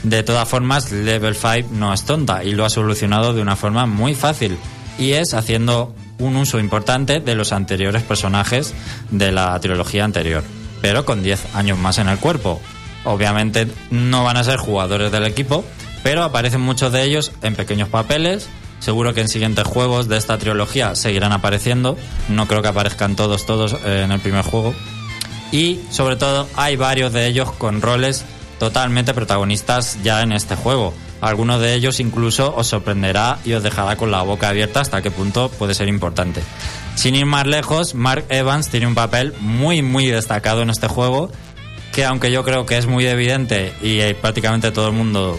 [0.02, 3.86] De todas formas, Level 5 no es tonta y lo ha solucionado de una forma
[3.86, 4.58] muy fácil
[4.98, 8.74] y es haciendo un uso importante de los anteriores personajes
[9.10, 10.42] de la trilogía anterior,
[10.80, 12.60] pero con 10 años más en el cuerpo.
[13.04, 15.64] Obviamente no van a ser jugadores del equipo,
[16.02, 18.48] pero aparecen muchos de ellos en pequeños papeles.
[18.80, 21.96] Seguro que en siguientes juegos de esta trilogía seguirán apareciendo.
[22.28, 24.74] No creo que aparezcan todos, todos eh, en el primer juego.
[25.50, 28.24] Y sobre todo hay varios de ellos con roles
[28.58, 30.94] totalmente protagonistas ya en este juego.
[31.20, 35.10] Algunos de ellos incluso os sorprenderá y os dejará con la boca abierta hasta qué
[35.10, 36.42] punto puede ser importante.
[36.94, 41.30] Sin ir más lejos, Mark Evans tiene un papel muy muy destacado en este juego
[41.92, 45.38] que aunque yo creo que es muy evidente y eh, prácticamente todo el mundo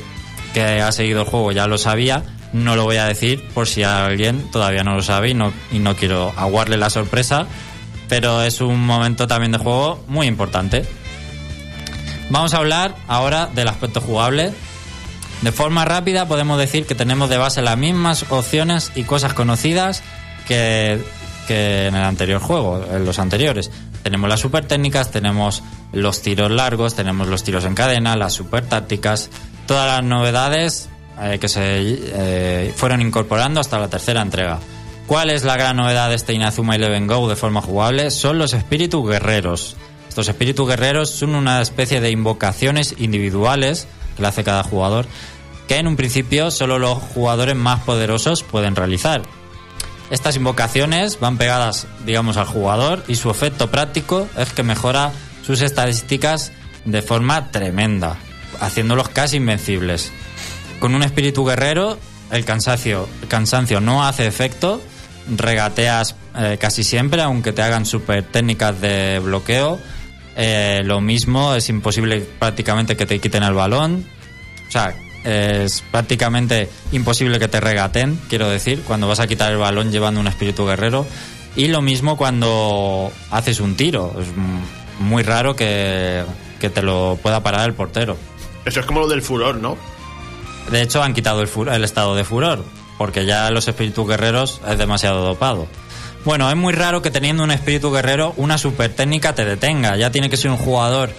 [0.53, 3.83] que ha seguido el juego ya lo sabía, no lo voy a decir por si
[3.83, 7.47] alguien todavía no lo sabe y no, y no quiero aguarle la sorpresa,
[8.07, 10.85] pero es un momento también de juego muy importante.
[12.29, 14.53] Vamos a hablar ahora del aspecto jugable.
[15.41, 20.03] De forma rápida podemos decir que tenemos de base las mismas opciones y cosas conocidas
[20.47, 21.01] que,
[21.47, 23.71] que en el anterior juego, en los anteriores.
[24.03, 28.65] Tenemos las super técnicas, tenemos los tiros largos, tenemos los tiros en cadena, las super
[28.65, 29.29] tácticas,
[29.65, 30.89] todas las novedades
[31.21, 34.59] eh, que se eh, fueron incorporando hasta la tercera entrega.
[35.07, 38.11] ¿Cuál es la gran novedad de este Inazuma Eleven Go de forma jugable?
[38.11, 39.75] Son los espíritus guerreros.
[40.09, 45.05] Estos espíritus guerreros son una especie de invocaciones individuales que le hace cada jugador,
[45.67, 49.21] que en un principio solo los jugadores más poderosos pueden realizar.
[50.09, 55.11] Estas invocaciones van pegadas, digamos, al jugador y su efecto práctico es que mejora
[55.45, 56.51] sus estadísticas
[56.85, 58.17] de forma tremenda,
[58.59, 60.11] haciéndolos casi invencibles.
[60.79, 61.99] Con un espíritu guerrero,
[62.31, 64.81] el cansancio, el cansancio no hace efecto,
[65.27, 69.79] regateas eh, casi siempre, aunque te hagan super técnicas de bloqueo.
[70.41, 74.05] Eh, lo mismo, es imposible prácticamente que te quiten el balón.
[74.69, 79.57] O sea, es prácticamente imposible que te regaten, quiero decir, cuando vas a quitar el
[79.57, 81.05] balón llevando un espíritu guerrero.
[81.57, 84.15] Y lo mismo cuando haces un tiro.
[84.17, 84.27] Es
[84.99, 86.23] muy raro que,
[86.61, 88.15] que te lo pueda parar el portero.
[88.63, 89.77] Eso es como lo del furor, ¿no?
[90.71, 92.63] De hecho, han quitado el, el estado de furor,
[92.97, 95.67] porque ya los espíritus guerreros es demasiado dopado.
[96.25, 99.95] Bueno, es muy raro que teniendo un espíritu guerrero, una super técnica te detenga.
[99.95, 101.11] Ya tiene que ser un jugador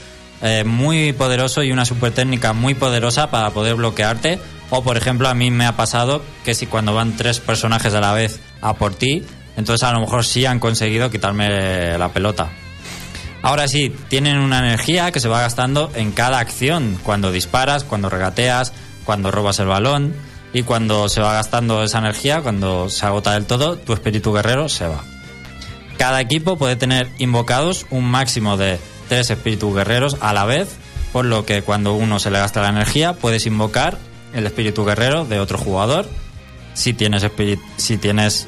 [0.42, 4.38] eh, muy poderoso y una super técnica muy poderosa para poder bloquearte.
[4.68, 8.00] O, por ejemplo, a mí me ha pasado que si cuando van tres personajes a
[8.00, 9.24] la vez a por ti,
[9.56, 12.50] entonces a lo mejor sí han conseguido quitarme la pelota.
[13.42, 18.10] Ahora sí, tienen una energía que se va gastando en cada acción, cuando disparas, cuando
[18.10, 20.14] regateas, cuando robas el balón
[20.52, 24.68] y cuando se va gastando esa energía, cuando se agota del todo, tu espíritu guerrero
[24.68, 25.02] se va.
[25.96, 30.68] Cada equipo puede tener invocados un máximo de tres espíritus guerreros a la vez,
[31.12, 33.98] por lo que cuando uno se le gasta la energía puedes invocar
[34.32, 36.06] el espíritu guerrero de otro jugador
[36.74, 37.26] si tienes,
[37.76, 38.46] si tienes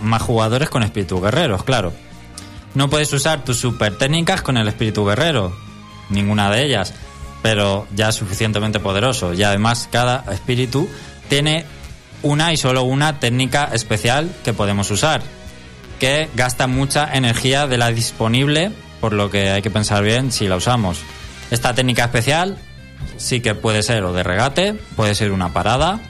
[0.00, 1.92] más jugadores con espíritu guerreros, claro.
[2.74, 5.56] No puedes usar tus super técnicas con el espíritu guerrero,
[6.10, 6.94] ninguna de ellas,
[7.42, 9.34] pero ya es suficientemente poderoso.
[9.34, 10.88] Y además cada espíritu
[11.28, 11.64] tiene
[12.22, 15.22] una y solo una técnica especial que podemos usar,
[15.98, 20.48] que gasta mucha energía de la disponible, por lo que hay que pensar bien si
[20.48, 21.00] la usamos.
[21.50, 22.58] Esta técnica especial
[23.16, 26.00] sí que puede ser o de regate, puede ser una parada,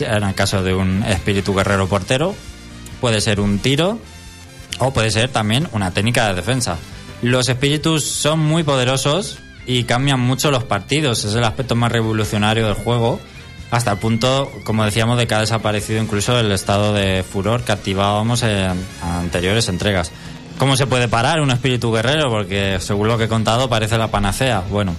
[0.00, 2.34] en el caso de un espíritu guerrero portero,
[3.00, 3.98] puede ser un tiro
[4.78, 6.78] o puede ser también una técnica de defensa.
[7.20, 12.66] Los espíritus son muy poderosos y cambian mucho los partidos, es el aspecto más revolucionario
[12.66, 13.20] del juego,
[13.72, 17.72] hasta el punto, como decíamos, de que ha desaparecido incluso el estado de furor que
[17.72, 20.12] activábamos en anteriores entregas.
[20.58, 22.28] ¿Cómo se puede parar un espíritu guerrero?
[22.28, 24.62] Porque según lo que he contado parece la panacea.
[24.68, 24.94] Bueno,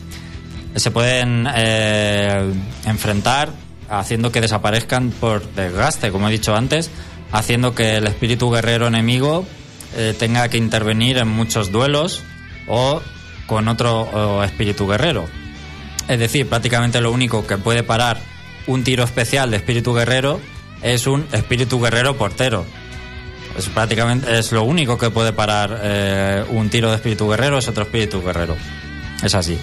[0.76, 2.52] se pueden eh,
[2.88, 3.50] enfrentar
[3.90, 6.90] haciendo que desaparezcan por desgaste, como he dicho antes,
[7.32, 9.46] haciendo que el espíritu guerrero enemigo
[9.96, 12.24] eh, tenga que intervenir en muchos duelos
[12.68, 13.04] o
[13.46, 15.26] con otro espíritu guerrero.
[16.08, 18.33] Es decir, prácticamente lo único que puede parar
[18.68, 20.40] un tiro especial de espíritu guerrero
[20.82, 22.66] es un espíritu guerrero portero.
[23.58, 27.68] Es prácticamente es lo único que puede parar eh, un tiro de espíritu guerrero es
[27.68, 28.56] otro espíritu guerrero.
[29.24, 29.58] Es así.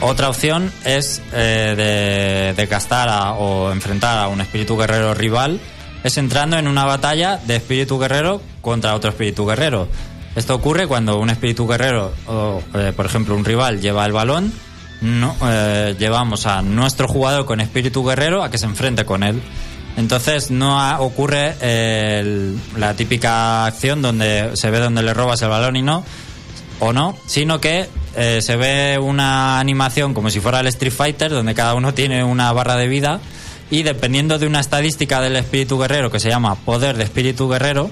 [0.00, 5.60] Otra opción es eh, de, de gastar a- o enfrentar a un espíritu guerrero rival,
[6.04, 9.88] es entrando en una batalla de espíritu guerrero contra otro espíritu guerrero.
[10.36, 14.52] Esto ocurre cuando un espíritu guerrero, o, eh, por ejemplo, un rival lleva el balón,
[15.00, 19.40] no, eh, llevamos a nuestro jugador con espíritu guerrero a que se enfrente con él.
[19.96, 25.76] Entonces no ocurre eh, la típica acción donde se ve donde le robas el balón
[25.76, 26.04] y no,
[26.80, 31.30] o no, sino que eh, se ve una animación como si fuera el Street Fighter,
[31.30, 33.20] donde cada uno tiene una barra de vida
[33.70, 37.90] y dependiendo de una estadística del espíritu guerrero que se llama poder de espíritu guerrero,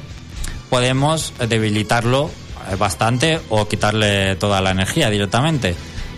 [0.71, 2.31] podemos debilitarlo
[2.71, 5.75] eh, bastante o quitarle toda la energía directamente.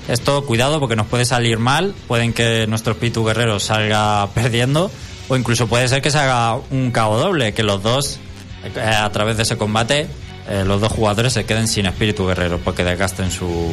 [0.09, 4.91] Esto, cuidado, porque nos puede salir mal, pueden que nuestro espíritu guerrero salga perdiendo,
[5.29, 8.19] o incluso puede ser que se haga un cabo doble, que los dos,
[8.65, 10.07] eh, a través de ese combate,
[10.49, 13.71] eh, los dos jugadores se queden sin espíritu guerrero, porque desgasten su,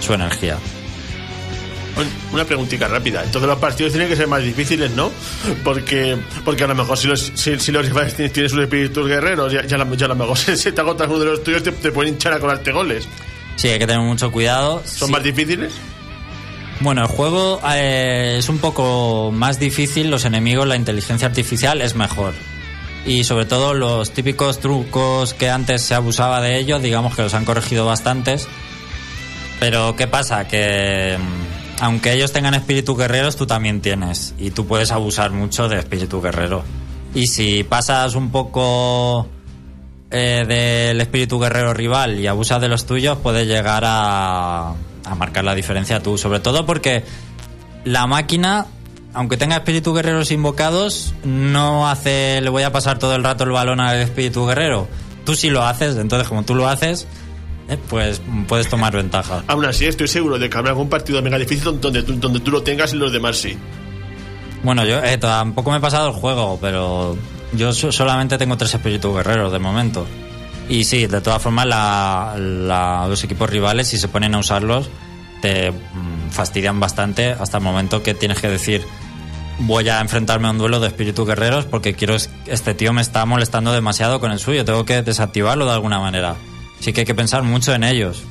[0.00, 0.58] su energía.
[2.32, 3.22] Una preguntita rápida.
[3.22, 5.10] Entonces los partidos tienen que ser más difíciles, ¿no?
[5.62, 9.52] Porque, porque a lo mejor si los, si, si los rivales tienen, sus espíritus guerreros,
[9.52, 12.14] ya, ya, a lo- mejor se te agotas uno de los tuyos, te, te pueden
[12.14, 13.06] hinchar a colarte goles.
[13.56, 14.82] Sí, hay que tener mucho cuidado.
[14.84, 15.12] ¿Son Sí.
[15.12, 15.72] más difíciles?
[16.80, 21.94] Bueno, el juego eh, es un poco más difícil, los enemigos, la inteligencia artificial es
[21.94, 22.34] mejor.
[23.06, 27.34] Y sobre todo los típicos trucos que antes se abusaba de ellos, digamos que los
[27.34, 28.48] han corregido bastantes.
[29.60, 30.48] Pero ¿qué pasa?
[30.48, 34.34] Que mm, aunque ellos tengan espíritu guerreros, tú también tienes.
[34.38, 36.64] Y tú puedes abusar mucho de espíritu guerrero.
[37.14, 39.28] Y si pasas un poco
[40.12, 45.44] eh, del espíritu guerrero rival y abusas de los tuyos, puedes llegar a, a marcar
[45.44, 46.18] la diferencia tú.
[46.18, 47.02] Sobre todo porque
[47.84, 48.66] la máquina,
[49.14, 53.50] aunque tenga espíritu guerreros invocados, no hace, le voy a pasar todo el rato el
[53.50, 54.86] balón al espíritu guerrero.
[55.24, 57.06] Tú sí lo haces, entonces como tú lo haces,
[57.68, 59.44] eh, pues puedes tomar ventaja.
[59.46, 62.62] Aún así, estoy seguro de que habrá algún partido mega difícil donde, donde tú lo
[62.62, 63.56] tengas y los demás sí.
[64.62, 67.16] Bueno, yo eh, tampoco me he pasado el juego, pero
[67.52, 70.06] yo so- solamente tengo tres espíritus guerreros de momento.
[70.68, 74.88] Y sí, de todas formas, la- los equipos rivales, si se ponen a usarlos,
[75.40, 78.84] te mm, fastidian bastante hasta el momento que tienes que decir
[79.58, 83.02] voy a enfrentarme a un duelo de espíritus guerreros porque quiero es- este tío me
[83.02, 86.36] está molestando demasiado con el suyo, tengo que desactivarlo de alguna manera.
[86.80, 88.22] Así que hay que pensar mucho en ellos.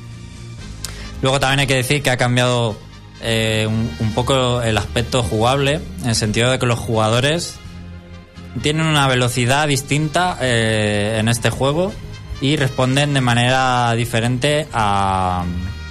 [1.22, 2.76] Luego también hay que decir que ha cambiado
[3.24, 7.54] eh, un poco el aspecto jugable, en el sentido de que los jugadores
[8.60, 11.92] tienen una velocidad distinta eh, en este juego
[12.40, 15.44] y responden de manera diferente a,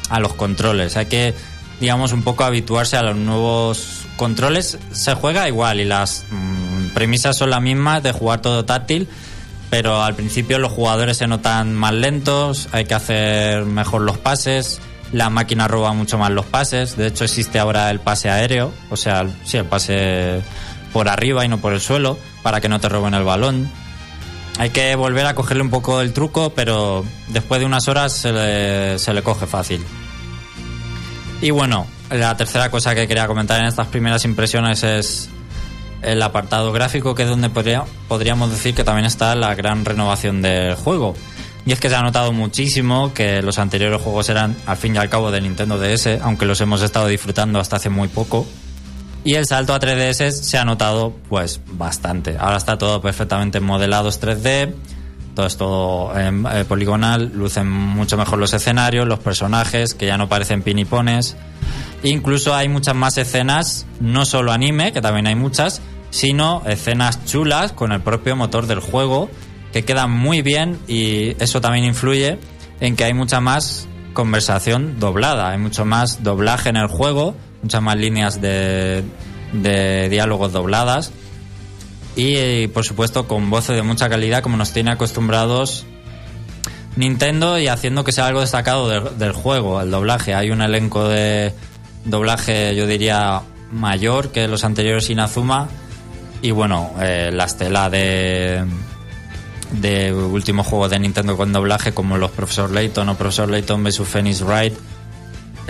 [0.10, 0.98] a los controles.
[0.98, 1.34] Hay que,
[1.80, 4.78] digamos, un poco habituarse a los nuevos controles.
[4.92, 9.08] Se juega igual y las mm, premisas son las mismas de jugar todo táctil,
[9.70, 14.82] pero al principio los jugadores se notan más lentos, hay que hacer mejor los pases,
[15.14, 18.98] la máquina roba mucho más los pases, de hecho existe ahora el pase aéreo, o
[18.98, 20.42] sea, sí, el pase
[20.92, 23.72] por arriba y no por el suelo, para que no te roben el balón.
[24.60, 28.32] hay que volver a cogerle un poco el truco, pero después de unas horas se
[28.32, 29.84] le, se le coge fácil.
[31.42, 35.30] Y bueno, la tercera cosa que quería comentar en estas primeras impresiones es
[36.04, 40.42] el apartado gráfico, que es donde podría- podríamos decir que también está la gran renovación
[40.42, 41.16] del juego.
[41.66, 44.98] Y es que se ha notado muchísimo que los anteriores juegos eran al fin y
[44.98, 48.48] al cabo de Nintendo DS, aunque los hemos estado disfrutando hasta hace muy poco.
[49.24, 52.38] Y el salto a 3DS se ha notado pues bastante.
[52.40, 54.74] Ahora está todo perfectamente modelados 3D,
[55.36, 60.18] todo es todo em, eh, poligonal, lucen mucho mejor los escenarios, los personajes, que ya
[60.18, 61.38] no parecen pinipones.
[62.04, 67.74] Incluso hay muchas más escenas, no solo anime, que también hay muchas, sino escenas chulas
[67.74, 69.30] con el propio motor del juego,
[69.72, 72.40] que quedan muy bien y eso también influye
[72.80, 77.82] en que hay mucha más conversación doblada, hay mucho más doblaje en el juego, muchas
[77.82, 79.04] más líneas de,
[79.54, 81.12] de diálogos dobladas
[82.16, 85.86] y, eh, por supuesto con voces de mucha calidad como nos tiene acostumbrados
[86.96, 90.34] Nintendo y haciendo que sea algo destacado del, juego, el doblaje.
[90.34, 91.54] Hay un elenco de
[92.06, 95.70] doblaje, yo diría, mayor que los anteriores Inazuma.
[96.42, 98.66] Y bueno, eh, la estela de,
[99.72, 104.02] de últimos juegos de Nintendo con doblaje, como los Profesor Layton o Profesor Layton vs.
[104.02, 104.74] Phoenix Wright,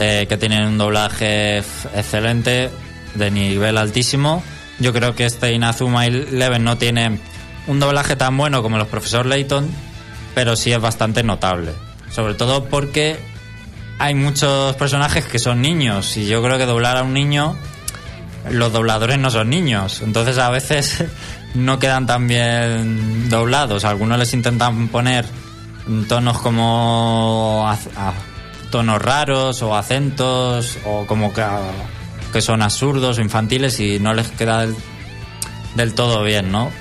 [0.03, 2.71] eh, que tienen un doblaje excelente,
[3.13, 4.41] de nivel altísimo.
[4.79, 7.19] Yo creo que este Inazuma Eleven no tiene
[7.67, 9.69] un doblaje tan bueno como los Profesor Layton,
[10.33, 11.73] pero sí es bastante notable.
[12.09, 13.19] Sobre todo porque
[13.99, 17.55] hay muchos personajes que son niños y yo creo que doblar a un niño,
[18.49, 21.03] los dobladores no son niños, entonces a veces
[21.53, 23.85] no quedan tan bien doblados.
[23.85, 25.25] Algunos les intentan poner
[26.07, 27.67] tonos como
[28.71, 31.43] tonos raros o acentos o como que,
[32.33, 34.75] que son absurdos o infantiles y no les queda del,
[35.75, 36.71] del todo bien, ¿no?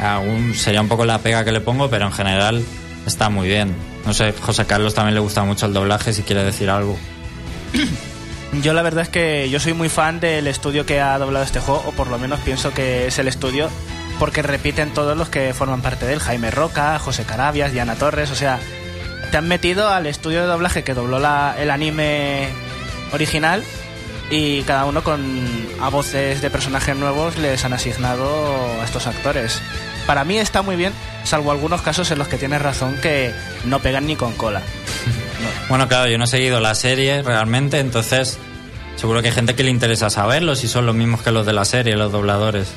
[0.00, 2.64] Aún sería un poco la pega que le pongo, pero en general
[3.06, 3.74] está muy bien.
[4.06, 6.96] No sé, José Carlos también le gusta mucho el doblaje, si quiere decir algo.
[8.62, 11.60] Yo la verdad es que yo soy muy fan del estudio que ha doblado este
[11.60, 13.70] juego, o por lo menos pienso que es el estudio,
[14.18, 16.18] porque repiten todos los que forman parte de él.
[16.18, 18.58] Jaime Roca, José Carabias, Diana Torres, o sea,
[19.30, 22.48] te han metido al estudio de doblaje que dobló la- el anime
[23.12, 23.62] original
[24.30, 25.20] y cada uno con
[25.80, 29.60] a voces de personajes nuevos les han asignado a estos actores.
[30.06, 30.92] Para mí está muy bien,
[31.24, 33.32] salvo algunos casos en los que tienes razón que
[33.64, 34.62] no pegan ni con cola.
[35.70, 38.38] Bueno, claro, yo no he seguido la serie realmente, entonces
[38.96, 41.52] seguro que hay gente que le interesa saberlo, si son los mismos que los de
[41.52, 42.68] la serie, los dobladores.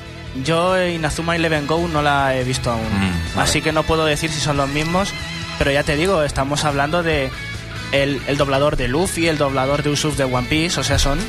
[0.46, 3.50] Yo Inazuma Eleven Go no la he visto aún, Mm, vale.
[3.50, 5.12] así que no puedo decir si son los mismos,
[5.58, 7.30] pero ya te digo, estamos hablando de
[7.92, 11.20] el, el doblador de Luffy, el doblador de Usopp de One Piece, o sea, son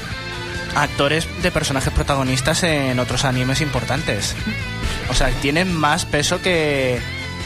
[0.74, 4.34] actores de personajes protagonistas en otros animes importantes.
[5.10, 6.98] O sea, tienen más peso que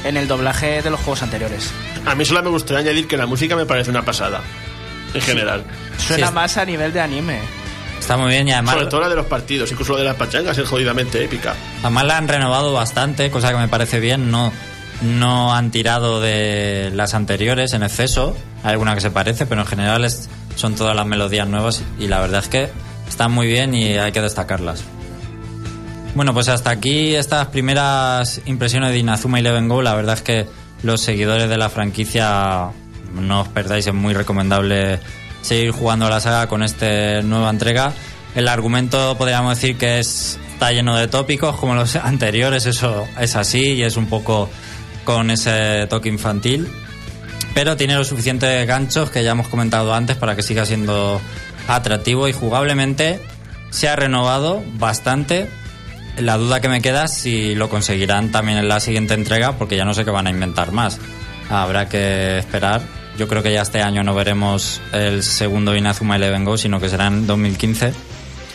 [0.04, 1.70] en el doblaje de los juegos anteriores.
[2.06, 4.40] A mí solo me gustaría añadir que la música me parece una pasada.
[5.14, 5.64] En general.
[5.98, 7.40] Suena Sí, más a nivel de anime.
[7.98, 10.16] Está muy bien y además, Sobre todo la de los partidos, incluso la de las
[10.16, 11.54] pachangas es jodidamente épica.
[11.82, 14.30] además la han renovado bastante, cosa que me parece bien.
[14.30, 14.52] No,
[15.02, 18.36] no han tirado de las anteriores en exceso.
[18.62, 20.06] Hay alguna que se parece, pero en general
[20.56, 22.68] son todas las melodías nuevas y la verdad es que
[23.08, 24.84] están muy bien y hay que destacarlas.
[26.14, 29.82] Bueno, pues hasta aquí estas primeras impresiones de Inazuma Eleven Go.
[29.82, 30.46] La verdad es que
[30.82, 32.70] los seguidores de la franquicia
[33.14, 34.98] no os perdáis, es muy recomendable
[35.42, 37.92] seguir jugando a la saga con esta nueva entrega.
[38.34, 43.36] El argumento podríamos decir que es, está lleno de tópicos como los anteriores, eso es
[43.36, 44.50] así y es un poco
[45.08, 46.68] con ese toque infantil.
[47.54, 51.18] Pero tiene los suficientes ganchos que ya hemos comentado antes para que siga siendo
[51.66, 53.18] atractivo y jugablemente
[53.70, 55.48] se ha renovado bastante.
[56.18, 59.78] La duda que me queda es si lo conseguirán también en la siguiente entrega, porque
[59.78, 60.98] ya no sé qué van a inventar más.
[61.48, 62.82] Habrá que esperar.
[63.16, 66.90] Yo creo que ya este año no veremos el segundo Inazuma Eleven Go, sino que
[66.90, 67.94] será en 2015.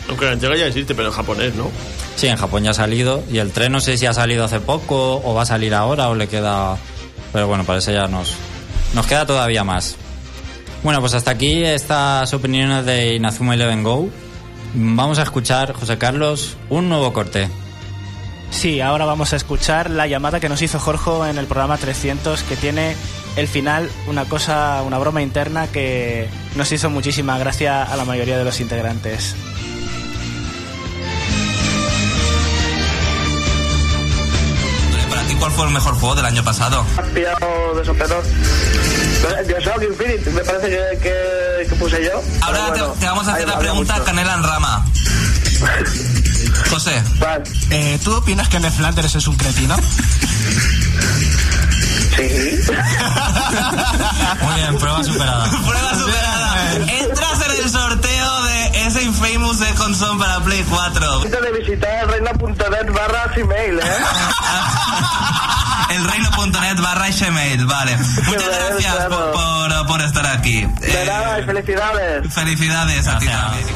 [0.08, 1.70] Aunque la entrega ya existe, pero en japonés, ¿no?
[2.16, 3.24] Sí, en Japón ya ha salido.
[3.30, 6.08] Y el tren no sé si ha salido hace poco o va a salir ahora
[6.08, 6.76] o le queda...
[7.32, 8.34] Pero bueno, parece ya nos,
[8.94, 9.96] nos queda todavía más.
[10.82, 14.08] Bueno, pues hasta aquí estas opiniones de Inazuma Eleven Go.
[14.74, 17.48] Vamos a escuchar, José Carlos, un nuevo corte.
[18.50, 22.42] Sí, ahora vamos a escuchar la llamada que nos hizo Jorge en el programa 300
[22.44, 22.94] que tiene
[23.36, 28.38] el final una cosa, una broma interna que nos hizo muchísima gracia a la mayoría
[28.38, 29.34] de los integrantes.
[35.44, 36.86] ¿Cuál fue el mejor juego del año pasado?
[36.96, 38.24] Has pillado de sopetón.
[39.46, 42.22] Bioshock Infinite, me parece que, que, que puse yo.
[42.40, 44.06] Ahora te, vamos a hacer la pregunta mucho.
[44.06, 44.86] Canela en Rama.
[46.70, 47.02] José.
[47.18, 47.44] Vale.
[47.68, 49.76] Eh, ¿Tú opinas que Ned Flanders es un cretino?
[52.16, 52.22] Sí.
[54.42, 55.50] Muy bien, prueba superada.
[55.50, 56.54] Prueba superada.
[59.66, 61.22] Second Son para Play 4.
[61.22, 63.82] Antes de visitar reina.net barra email, ¿eh?
[65.94, 67.96] Elreino.net barra Gmail, vale.
[68.26, 69.32] Muchas gracias por, claro.
[69.32, 70.66] por- por estar aquí.
[70.80, 72.34] De Eh, nada y felicidades.
[72.34, 73.66] felicidades a ti también.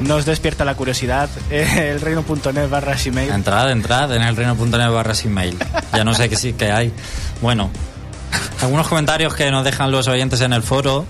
[0.00, 1.28] Nos despierta la curiosidad.
[1.50, 3.30] eh, El reino.net barra Gmail.
[3.30, 5.56] Entrad, entrad en el reino.net barra email.
[5.92, 6.92] Ya no sé qué sí que hay.
[7.40, 7.70] Bueno,
[8.60, 11.06] algunos comentarios que nos dejan los oyentes en el foro.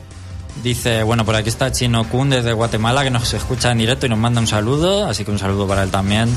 [0.63, 4.09] Dice, bueno, por aquí está Chino Kun desde Guatemala que nos escucha en directo y
[4.09, 6.29] nos manda un saludo, así que un saludo para él también.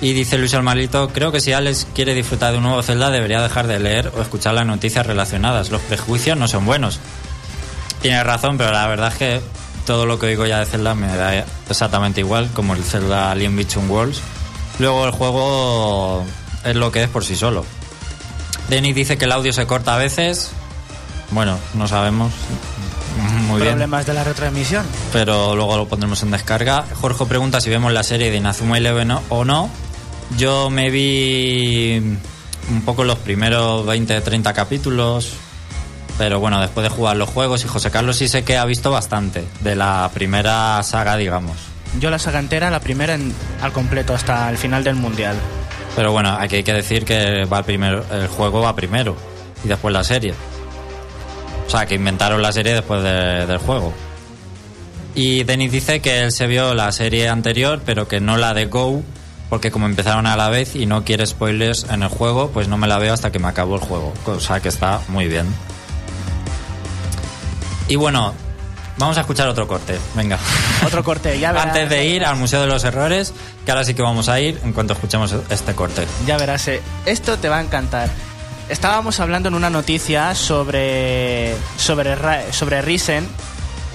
[0.00, 3.40] Y dice Luis Almalito, creo que si Alex quiere disfrutar de un nuevo Zelda debería
[3.40, 5.70] dejar de leer o escuchar las noticias relacionadas.
[5.70, 7.00] Los prejuicios no son buenos.
[8.02, 9.40] Tiene razón, pero la verdad es que
[9.86, 13.56] todo lo que oigo ya de Zelda me da exactamente igual, como el Zelda Alien
[13.56, 14.20] Between Worlds.
[14.78, 16.24] Luego el juego
[16.64, 17.64] es lo que es por sí solo.
[18.68, 20.50] Denis dice que el audio se corta a veces.
[21.30, 22.32] Bueno, no sabemos.
[23.48, 23.72] Muy bien.
[23.72, 24.84] Problemas de la retransmisión.
[25.12, 26.84] Pero luego lo pondremos en descarga.
[27.00, 29.70] Jorge pregunta si vemos la serie de Inazuma Eleven o- o no.
[30.36, 31.98] Yo me vi
[32.70, 35.32] un poco los primeros 20-30 capítulos.
[36.16, 38.90] Pero bueno, después de jugar los juegos y José Carlos sí sé que ha visto
[38.90, 41.56] bastante de la primera saga, digamos.
[42.00, 45.36] Yo la saga entera, la primera en- al completo, hasta el final del mundial.
[45.96, 49.16] Pero bueno, aquí hay que decir que va primero, el juego va primero
[49.64, 50.34] y después la serie.
[51.66, 53.92] O sea, que inventaron la serie después de- del juego.
[55.14, 58.66] Y Denis dice que él se vio la serie anterior, pero que no la de
[58.66, 59.02] Go,
[59.48, 62.76] porque como empezaron a la vez y no quiere spoilers en el juego, pues no
[62.76, 64.12] me la veo hasta que me acabo el juego.
[64.24, 65.46] Cosa que está muy bien.
[67.86, 68.34] Y bueno,
[68.98, 69.98] vamos a escuchar otro corte.
[70.14, 70.38] Venga.
[70.86, 71.68] Otro corte, ya verás.
[71.68, 73.32] Antes de ir al Museo de los Errores,
[73.64, 76.06] que ahora sí que vamos a ir en cuanto escuchemos este corte.
[76.26, 78.10] Ya verás, eh, esto te va a encantar.
[78.68, 82.16] Estábamos hablando en una noticia sobre sobre
[82.52, 83.26] sobre Risen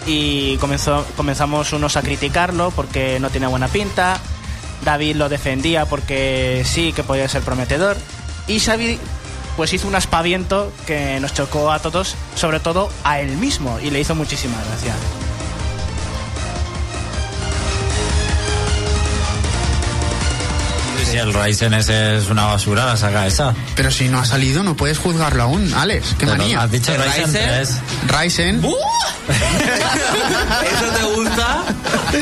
[0.06, 4.20] y comenzó, comenzamos unos a criticarlo porque no tiene buena pinta.
[4.84, 7.98] David lo defendía porque sí que podía ser prometedor
[8.48, 8.98] y Xavi
[9.60, 13.90] pues hizo un aspaviento que nos chocó a todos, sobre todo a él mismo y
[13.90, 14.96] le hizo muchísima gracia.
[21.06, 23.54] Si el Ryzen ese es una basura, la saga esa.
[23.76, 26.10] Pero si no ha salido, no puedes juzgarlo aún, Alex.
[26.18, 26.62] Qué Pero manía.
[26.62, 27.48] Has dicho ¿El Ryzen Ryzen?
[27.48, 27.70] 3.
[28.08, 28.66] Ryzen.
[29.30, 31.64] ¿Eso te gusta?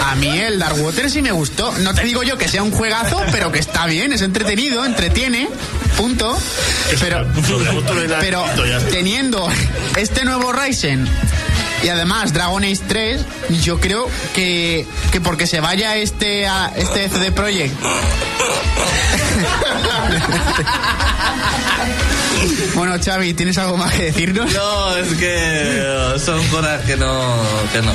[0.03, 1.71] A mí el Dark Water sí me gustó.
[1.79, 5.49] No te digo yo que sea un juegazo, pero que está bien, es entretenido, entretiene.
[5.97, 6.37] Punto.
[6.99, 7.25] Pero,
[8.19, 8.45] pero
[8.91, 9.47] teniendo
[9.95, 11.07] este nuevo Ryzen
[11.83, 13.25] y además Dragon Age 3,
[13.61, 17.75] yo creo que, que porque se vaya este a este CD Projekt.
[22.75, 24.53] bueno, Xavi, ¿tienes algo más que decirnos?
[24.53, 27.35] No, es que son cosas que no,
[27.71, 27.91] que no.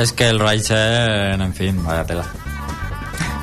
[0.00, 2.41] Es que el Ryzen, en fin, vaya tela.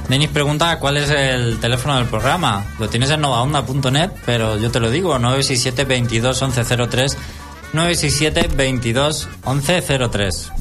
[0.10, 2.66] Denis pregunta cuál es el teléfono del programa.
[2.80, 7.18] Lo tienes en novaonda.net, pero yo te lo digo, 967 22 1103
[7.74, 10.51] 967 22 1103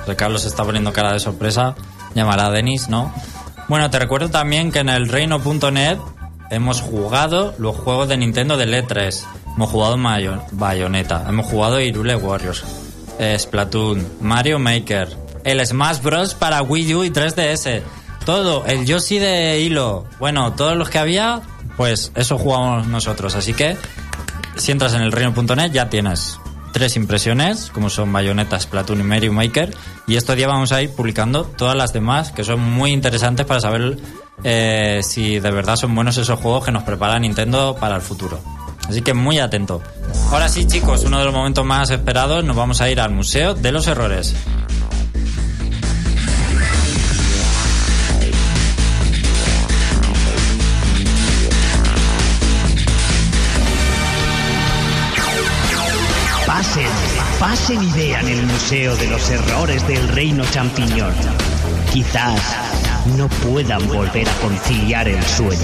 [0.00, 1.74] José Carlos está poniendo cara de sorpresa.
[2.14, 3.12] Llamará a Denis, ¿no?
[3.68, 5.98] Bueno, te recuerdo también que en el reino.net
[6.50, 9.22] hemos jugado los juegos de Nintendo del E3.
[9.56, 12.64] Hemos jugado Mayo- Bayonetta, hemos jugado Irule Warriors,
[13.18, 15.14] eh, Splatoon, Mario Maker,
[15.44, 16.34] el Smash Bros.
[16.34, 17.82] para Wii U y 3DS.
[18.24, 20.04] Todo, el Yoshi de Hilo.
[20.18, 21.40] Bueno, todos los que había,
[21.76, 23.34] pues eso jugamos nosotros.
[23.34, 23.76] Así que
[24.56, 26.38] si entras en el reino.net ya tienes
[26.72, 29.74] tres impresiones, como son Bayonetta, Splatoon y Mario Maker.
[30.06, 33.60] Y estos días vamos a ir publicando todas las demás, que son muy interesantes para
[33.60, 33.98] saber
[34.44, 38.40] eh, si de verdad son buenos esos juegos que nos prepara Nintendo para el futuro.
[38.88, 39.80] Así que muy atento.
[40.30, 43.54] Ahora sí, chicos, uno de los momentos más esperados, nos vamos a ir al Museo
[43.54, 44.34] de los Errores.
[57.40, 61.14] Pasen, y vean el Museo de los Errores del Reino Champiñón.
[61.90, 62.38] Quizás
[63.16, 65.58] no puedan volver a conciliar el sueño.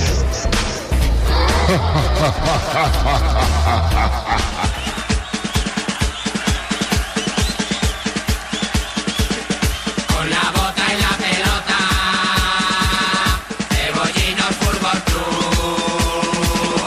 [10.15, 11.79] Con la bota y la pelota,
[13.71, 16.81] Cebollinos Fútbol Club.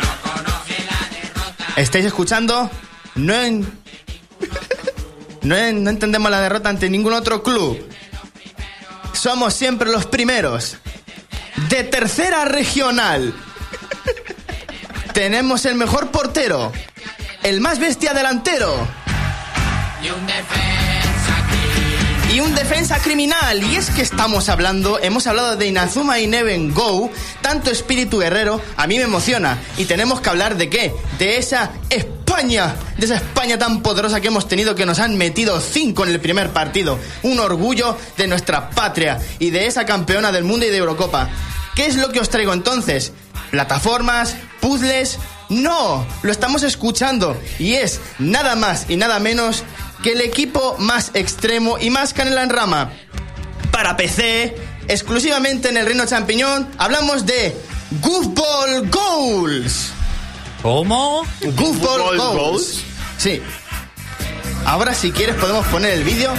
[0.00, 1.64] No conoce la derrota.
[1.76, 2.70] ¿Estáis escuchando?
[3.16, 3.83] No, en-
[5.44, 7.78] no, en- no entendemos la derrota ante ningún otro club.
[9.12, 10.76] Somos siempre los primeros.
[11.68, 13.32] De tercera regional.
[15.12, 16.72] Tenemos el mejor portero.
[17.42, 18.74] El más bestia delantero.
[20.02, 20.26] Y un.
[22.34, 23.62] Y un defensa criminal.
[23.62, 27.10] Y es que estamos hablando, hemos hablado de Inazuma y Neven Go,
[27.42, 29.58] tanto espíritu guerrero, a mí me emociona.
[29.78, 30.92] Y tenemos que hablar de qué?
[31.18, 31.70] De esa
[32.34, 36.10] España, de esa España tan poderosa que hemos tenido que nos han metido cinco en
[36.10, 36.98] el primer partido.
[37.22, 41.28] Un orgullo de nuestra patria y de esa campeona del mundo y de Eurocopa.
[41.76, 43.12] ¿Qué es lo que os traigo entonces?
[43.52, 44.34] ¿Plataformas?
[44.60, 45.20] ¿Puzzles?
[45.48, 49.62] No, lo estamos escuchando y es nada más y nada menos
[50.02, 52.90] que el equipo más extremo y más canela en rama.
[53.70, 54.56] Para PC,
[54.88, 57.56] exclusivamente en el Reino Champiñón, hablamos de
[58.02, 59.93] Goofball Goals.
[60.64, 61.26] ¿Cómo?
[61.42, 62.38] Goofball Goofball Goals.
[62.38, 62.82] Goals.
[63.18, 63.42] Sí.
[64.64, 66.32] Ahora si quieres podemos poner el vídeo.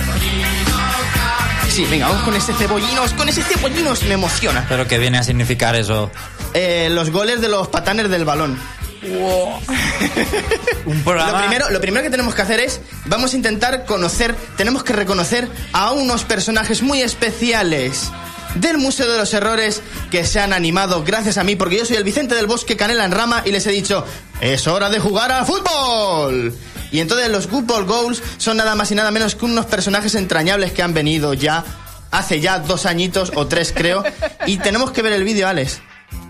[1.70, 4.66] Sí, venga, vamos con ese cebollinos, con ese cebollinos, me emociona.
[4.68, 6.10] ¿Pero qué viene a significar eso?
[6.56, 8.60] Eh, los goles de los patanes del balón.
[10.86, 11.32] Un programa...
[11.32, 14.94] Lo primero, lo primero que tenemos que hacer es, vamos a intentar conocer, tenemos que
[14.94, 18.12] reconocer a unos personajes muy especiales
[18.56, 19.82] del Museo de los Errores
[20.12, 23.06] que se han animado gracias a mí, porque yo soy el Vicente del Bosque Canela
[23.06, 24.06] en Rama y les he dicho,
[24.42, 26.54] es hora de jugar al fútbol.
[26.92, 30.16] Y entonces los Good Ball Goals son nada más y nada menos que unos personajes
[30.16, 31.64] entrañables que han venido ya
[32.12, 34.04] hace ya dos añitos o tres creo.
[34.46, 35.82] Y tenemos que ver el vídeo, Alex.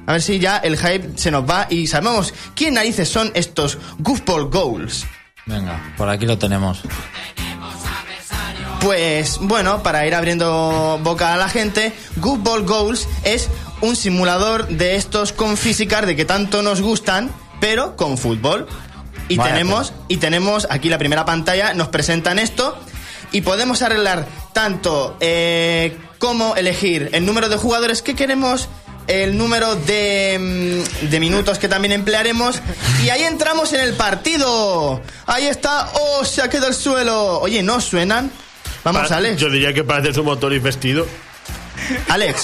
[0.08, 3.78] A ver si ya el hype se nos va y sabemos quién narices son estos
[4.00, 5.06] Goofball Goals.
[5.46, 6.82] Venga, por aquí lo tenemos.
[8.86, 13.50] Pues bueno, para ir abriendo boca a la gente, Goofball Goals es
[13.82, 18.68] un simulador de estos con físicas de que tanto nos gustan, pero con fútbol.
[19.28, 22.78] Y Vaya tenemos, y tenemos aquí la primera pantalla, nos presentan esto
[23.32, 28.70] y podemos arreglar tanto eh, cómo elegir el número de jugadores que queremos,
[29.08, 32.62] el número de, mm, de minutos que también emplearemos
[33.04, 35.02] y ahí entramos en el partido.
[35.26, 37.40] Ahí está, oh, se ha quedado el suelo.
[37.40, 38.32] Oye, ¿no suenan?
[38.86, 39.42] Vamos, Pa- Alex.
[39.42, 41.06] Yo diría que parece su motor y vestido.
[42.08, 42.42] Alex,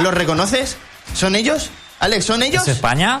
[0.00, 0.76] ¿los reconoces?
[1.14, 1.70] ¿Son ellos?
[1.98, 2.62] Alex, ¿son ellos?
[2.62, 3.20] ¿Es España?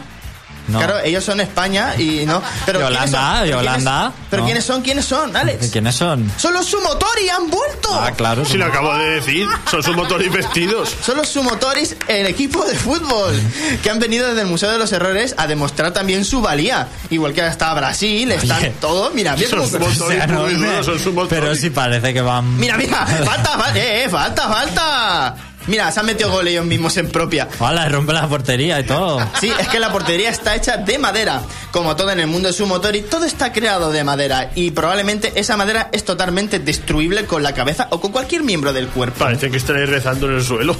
[0.68, 0.78] No.
[0.78, 2.42] Claro, ellos son España y no.
[2.64, 3.18] Pero ¿Y ¿quiénes Holanda?
[3.20, 3.36] son?
[3.46, 4.12] ¿Y ¿Pero quiénes- Holanda?
[4.30, 4.46] ¿Pero No.
[4.46, 4.82] quiénes son?
[4.82, 5.70] ¿Quiénes son, Alex?
[5.70, 6.32] ¿Quiénes son?
[6.38, 7.88] Son los Sumotori, han vuelto.
[7.92, 8.44] Ah, claro.
[8.44, 10.94] Si lo acabo de decir, son su motor y vestidos.
[11.04, 13.38] Son los Sumotoris, el equipo de fútbol,
[13.82, 16.88] que han venido desde el Museo de los Errores a demostrar también su valía.
[17.10, 18.72] Igual que está Brasil, están Oye.
[18.80, 19.12] todos.
[19.14, 22.12] Mira, mira Son cómo- Sumotori O sea, puro y no, duro, son pero sí parece
[22.14, 22.56] que van...
[22.58, 25.34] Mira, mira, falta, falta, eh, eh, falta, falta.
[25.66, 27.48] Mira, se han metido gol ellos mismos en propia.
[27.58, 29.26] Hola, rompe la portería y todo.
[29.40, 31.42] Sí, es que la portería está hecha de madera.
[31.70, 34.50] Como todo en el mundo de su motor, y todo está creado de madera.
[34.54, 38.88] Y probablemente esa madera es totalmente destruible con la cabeza o con cualquier miembro del
[38.88, 39.18] cuerpo.
[39.18, 40.76] Parece que estaréis rezando en el suelo.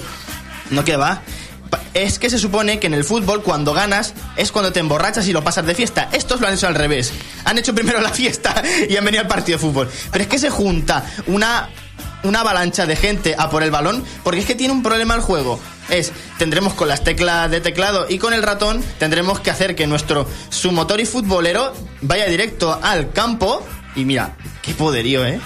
[0.70, 1.22] No que va.
[1.92, 5.32] Es que se supone que en el fútbol cuando ganas es cuando te emborrachas y
[5.32, 6.08] lo pasas de fiesta.
[6.12, 7.12] Estos lo han hecho al revés.
[7.44, 9.88] Han hecho primero la fiesta y han venido al partido de fútbol.
[10.12, 11.68] Pero es que se junta una,
[12.24, 15.20] una avalancha de gente a por el balón porque es que tiene un problema el
[15.20, 15.60] juego.
[15.88, 19.86] Es, tendremos con las teclas de teclado y con el ratón, tendremos que hacer que
[19.86, 23.62] nuestro su motor y futbolero vaya directo al campo.
[23.94, 25.38] Y mira, qué poderío, ¿eh?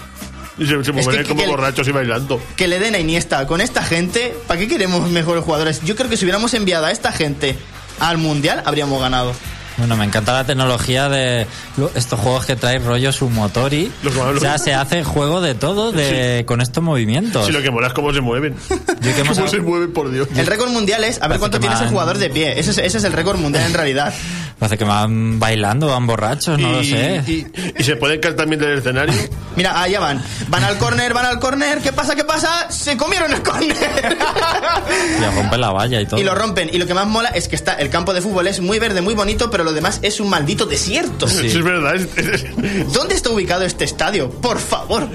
[0.57, 0.93] Y se, se
[1.25, 2.41] como que- borrachos y bailando.
[2.57, 5.83] que le den a Iniesta con esta gente, ¿para qué queremos mejores jugadores?
[5.85, 7.57] Yo creo que si hubiéramos enviado a esta gente
[8.01, 9.33] al mundial, habríamos ganado.
[9.79, 11.47] Bueno, me encanta la tecnología de
[11.95, 14.37] estos juegos que trae rollo su motor y Los malos.
[14.39, 17.47] o sea, se hace juego de todo de con estos movimientos.
[17.47, 18.57] Si lo que mola es cómo se mueven.
[18.69, 20.29] Yo que hemos ¿Cómo se mueven, por Dios?
[20.37, 22.59] El récord mundial es a ver Parece cuánto tiene ese jugador de pie.
[22.59, 24.13] Ese es, ese es el récord mundial en realidad.
[24.59, 27.23] Parece que van bailando, van borrachos, no lo sé.
[27.29, 27.47] Y,
[27.79, 29.15] y se pueden caer también del escenario.
[29.57, 30.21] Mira, allá van.
[30.49, 31.79] Van al córner, van al córner.
[31.79, 32.17] ¿Qué pasa?
[32.17, 32.69] ¿Qué pasa?
[32.69, 33.77] Se comieron el córner.
[35.21, 36.19] Y rompen la valla y todo.
[36.19, 36.71] y lo rompen.
[36.73, 39.01] Y lo que más mola es que está el campo de fútbol es muy verde,
[39.01, 41.29] muy bonito, pero lo demás es un maldito desierto.
[41.29, 41.51] Sí.
[41.51, 41.95] Sí, es verdad.
[42.93, 44.31] ¿Dónde está ubicado este estadio?
[44.31, 45.09] Por favor.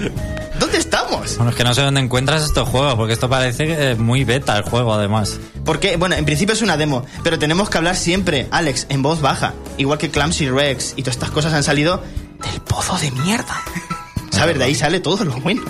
[0.60, 1.36] ¿Dónde estamos?
[1.38, 4.56] Bueno, es que no sé dónde encuentras estos juegos, porque esto parece es muy beta
[4.58, 5.40] el juego, además.
[5.66, 9.22] Porque, bueno, en principio es una demo, pero tenemos que hablar siempre, Alex, en voz
[9.22, 9.54] baja.
[9.78, 12.04] Igual que Clumsy Rex y todas estas cosas han salido
[12.44, 13.64] del pozo de mierda.
[14.44, 14.60] ¿Sabes?
[14.60, 15.62] De ahí sale todo lo bueno.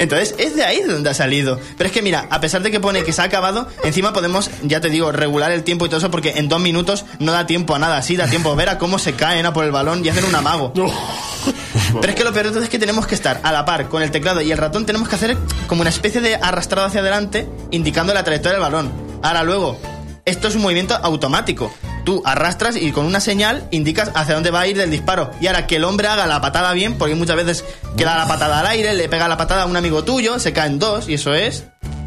[0.00, 1.60] Entonces, es de ahí de donde ha salido.
[1.78, 4.50] Pero es que mira, a pesar de que pone que se ha acabado, encima podemos,
[4.64, 7.46] ya te digo, regular el tiempo y todo eso, porque en dos minutos no da
[7.46, 8.02] tiempo a nada.
[8.02, 10.24] Sí, da tiempo a ver a cómo se caen a por el balón y hacer
[10.24, 10.72] un amago.
[10.74, 13.88] Pero es que lo peor de todo es que tenemos que estar a la par
[13.88, 15.36] con el teclado y el ratón, tenemos que hacer
[15.68, 18.92] como una especie de arrastrado hacia adelante, indicando la trayectoria del balón.
[19.22, 19.78] Ahora luego,
[20.24, 21.72] esto es un movimiento automático.
[22.04, 25.30] Tú arrastras y con una señal indicas hacia dónde va a ir del disparo.
[25.40, 27.64] Y ahora que el hombre haga la patada bien, porque muchas veces
[27.96, 30.78] queda la patada al aire, le pega la patada a un amigo tuyo, se caen
[30.78, 31.64] dos y eso es.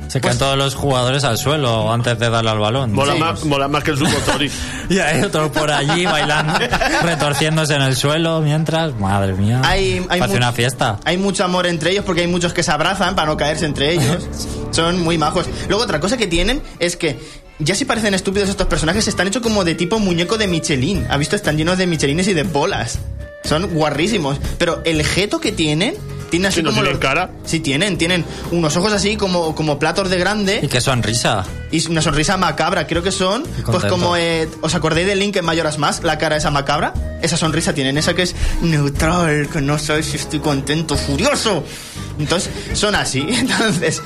[0.09, 2.91] Se caen todos los jugadores al suelo antes de darle al balón.
[2.93, 3.19] Mola, Sí.
[3.19, 4.51] más, mola más que el Sumotori.
[4.89, 6.53] Y hay otros por allí bailando,
[7.01, 8.93] retorciéndose en el suelo mientras.
[8.99, 9.61] Madre mía.
[9.63, 10.99] Hay, hay Parece una fiesta.
[11.05, 13.93] Hay mucho amor entre ellos porque hay muchos que se abrazan para no caerse entre
[13.93, 14.27] ellos.
[14.71, 15.47] Son muy majos.
[15.67, 17.19] Luego otra cosa que tienen es que
[17.59, 21.05] ya si parecen estúpidos estos personajes, están hechos como de tipo muñeco de Michelin.
[21.09, 21.35] ¿Ha visto?
[21.35, 22.99] Están llenos de Michelines y de bolas.
[23.43, 24.37] Son guarrísimos.
[24.57, 25.95] Pero el jeto que tienen,
[26.29, 26.81] tiene así ¿Que no como...
[26.81, 27.29] tienen los- cara?
[27.45, 27.97] Sí, tienen.
[27.97, 31.43] Tienen unos ojos así como, como platos de Y grande qué sonrisa.
[31.69, 32.87] y una sonrisa macabra.
[32.87, 34.15] Creo que son, pues como...
[34.15, 36.03] eh, ¿Os acordáis de Link en Mayoras Más?
[36.03, 36.93] La cara esa macabra.
[37.21, 37.97] Esa sonrisa tienen.
[37.97, 41.65] Esa que es neutral, que no sé si estoy contento, furioso.
[42.17, 43.25] Entonces, son así.
[43.29, 44.01] Entonces...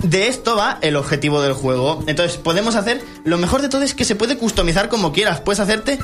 [0.00, 2.04] De esto va el objetivo del juego.
[2.06, 3.02] Entonces, podemos hacer.
[3.24, 5.40] Lo mejor de todo es que se puede customizar como quieras.
[5.40, 5.98] Puedes hacerte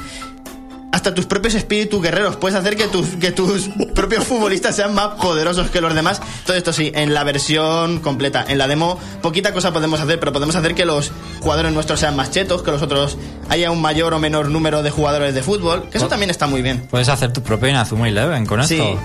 [0.90, 2.34] hasta tus propios espíritus guerreros.
[2.34, 6.20] Puedes hacer que tus, que tus propios futbolistas sean más poderosos que los demás.
[6.44, 8.44] Todo esto sí, en la versión completa.
[8.48, 12.16] En la demo, poquita cosa podemos hacer, pero podemos hacer que los jugadores nuestros sean
[12.16, 13.16] más chetos, que los otros
[13.48, 15.88] haya un mayor o menor número de jugadores de fútbol.
[15.90, 16.84] Que eso también está muy bien.
[16.90, 18.74] Puedes hacer tu propio Inazuma Eleven con Sí.
[18.74, 19.00] esto.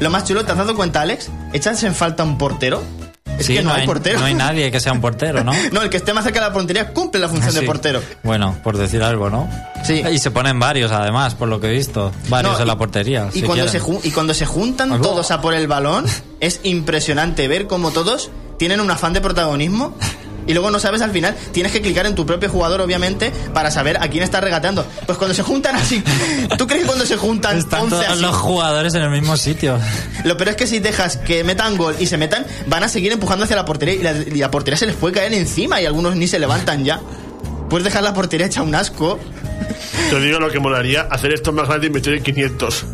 [0.00, 1.28] Lo más chulo, ¿te has dado cuenta, Alex?
[1.52, 2.82] ¿Echas en falta un portero?
[3.38, 4.20] Es Sí, que no, hay, portero.
[4.20, 5.52] No hay nadie que sea un portero, ¿no?
[5.72, 7.66] No, el que esté más cerca de la portería cumple la función de Sí.
[7.66, 8.00] portero.
[8.22, 9.48] Bueno, por decir algo, ¿no?
[9.84, 10.02] Sí.
[10.12, 12.12] Y se ponen varios, además, por lo que he visto.
[12.28, 13.28] Varios No, en la portería.
[13.32, 14.00] Y, si cuando se quieren.
[14.04, 15.04] y cuando se juntan Algo.
[15.08, 16.04] todos a por el balón,
[16.40, 19.96] es impresionante ver cómo todos tienen un afán de protagonismo.
[20.46, 23.70] Y luego no sabes al final, tienes que clicar en tu propio jugador, obviamente, para
[23.70, 24.84] saber a quién está regateando.
[25.06, 26.02] Pues cuando se juntan así,
[26.58, 28.22] ¿tú crees que cuando se juntan Están 11 todos así?
[28.22, 29.78] los jugadores en el mismo sitio.
[30.24, 33.12] Lo peor es que si dejas que metan gol y se metan, van a seguir
[33.12, 35.86] empujando hacia la portería y la, y la portería se les puede caer encima y
[35.86, 37.00] algunos ni se levantan ya.
[37.70, 39.18] Puedes dejar la portería hecha un asco.
[40.10, 42.84] Te digo lo que molaría, hacer esto más grande y meter 500.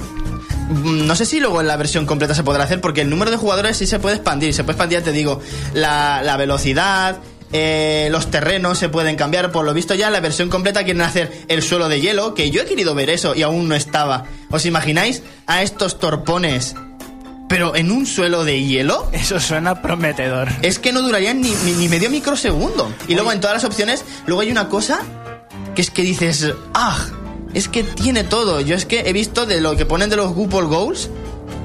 [0.70, 3.30] Mm, No sé si luego en la versión completa se podrá hacer, porque el número
[3.30, 4.54] de jugadores sí se puede expandir.
[4.54, 5.40] Se puede expandir, te digo,
[5.74, 7.18] la, la velocidad,
[7.52, 9.50] eh, los terrenos se pueden cambiar.
[9.52, 12.50] Por lo visto ya en la versión completa quieren hacer el suelo de hielo, que
[12.50, 14.24] yo he querido ver eso y aún no estaba.
[14.50, 16.74] ¿Os imagináis a estos torpones,
[17.48, 19.08] pero en un suelo de hielo?
[19.12, 20.48] Eso suena prometedor.
[20.62, 22.92] Es que no durarían ni, ni- ni medio microsegundo.
[23.08, 25.00] Y luego en todas las opciones, luego hay una cosa
[25.74, 26.98] que es que dices, ah,
[27.54, 28.60] es que tiene todo.
[28.60, 31.10] Yo es que he visto de lo que ponen de los Google Goals.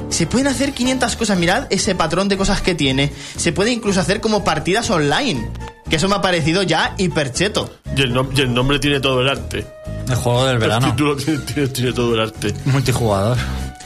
[0.10, 3.12] Se pueden hacer 500 cosas, mirad ese patrón de cosas que tiene.
[3.38, 5.50] Se puede incluso hacer como partidas online.
[5.90, 7.70] Que eso me ha parecido ya hipercheto.
[7.96, 9.66] Y el, nom- y el nombre tiene todo el arte.
[10.10, 10.88] El juego del El verano.
[10.92, 12.54] título tiene, tiene- tiene todo el arte.
[12.66, 13.38] Multijugador.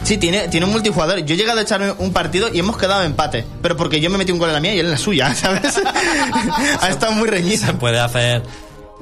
[0.03, 1.19] Sí, tiene, tiene un multijugador.
[1.19, 3.45] Yo he llegado a echarme un partido y hemos quedado empate.
[3.61, 5.35] Pero porque yo me metí un gol en la mía y él en la suya,
[5.35, 5.79] ¿sabes?
[6.81, 7.65] ha estado muy reñido.
[7.67, 8.43] Se puede hacer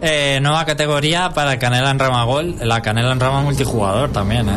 [0.02, 2.56] eh, nueva categoría para el Canela en Rama Gol.
[2.62, 4.54] La Canela en Rama multijugador también, ¿eh?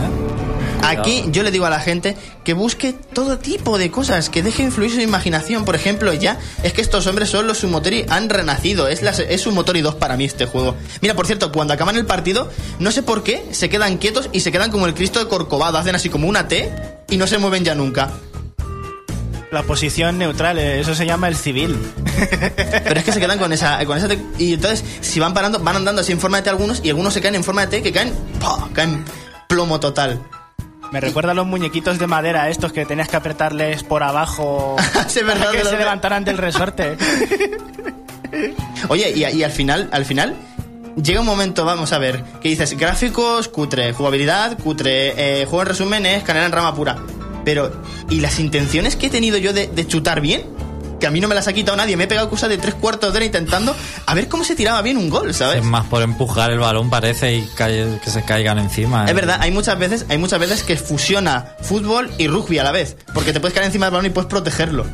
[0.83, 4.62] Aquí yo le digo a la gente que busque todo tipo de cosas, que deje
[4.62, 5.64] influir su imaginación.
[5.64, 8.89] Por ejemplo, ya es que estos hombres son los Sumotori, han renacido.
[8.89, 10.76] Es, la, es Sumotori 2 para mí este juego.
[11.01, 14.41] Mira, por cierto, cuando acaban el partido, no sé por qué, se quedan quietos y
[14.41, 15.78] se quedan como el Cristo de Corcovado.
[15.78, 16.72] Hacen así como una T
[17.09, 18.11] y no se mueven ya nunca.
[19.51, 21.76] La posición neutral, eh, eso se llama el civil.
[22.85, 24.18] Pero es que se quedan con esa, con esa T.
[24.39, 27.12] Y entonces, si van parando, van andando así en forma de T algunos y algunos
[27.12, 28.68] se caen en forma de T que caen, ¡pah!
[28.72, 29.05] caen
[29.49, 30.20] plomo total.
[30.93, 35.07] Me recuerda a los muñequitos de madera estos que tenías que apretarles por abajo para
[35.53, 36.97] que se levantaran del resorte.
[38.88, 40.36] Oye, y, y al final, al final,
[41.01, 45.68] llega un momento, vamos a ver, que dices, gráficos, cutre, jugabilidad, cutre, eh, juego en
[45.68, 46.97] resumen es canela en rama pura.
[47.45, 47.70] Pero,
[48.09, 50.43] ¿y las intenciones que he tenido yo de, de chutar bien?
[51.01, 52.74] Que a mí no me las ha quitado nadie, me he pegado cosa de tres
[52.74, 53.74] cuartos de hora intentando
[54.07, 55.57] a ver cómo se tiraba bien un gol, ¿sabes?
[55.59, 59.05] Es más por empujar el balón parece y cae- que se caigan encima.
[59.07, 59.09] ¿eh?
[59.09, 62.72] Es verdad, hay muchas veces, hay muchas veces que fusiona fútbol y rugby a la
[62.72, 64.84] vez, porque te puedes caer encima del balón y puedes protegerlo.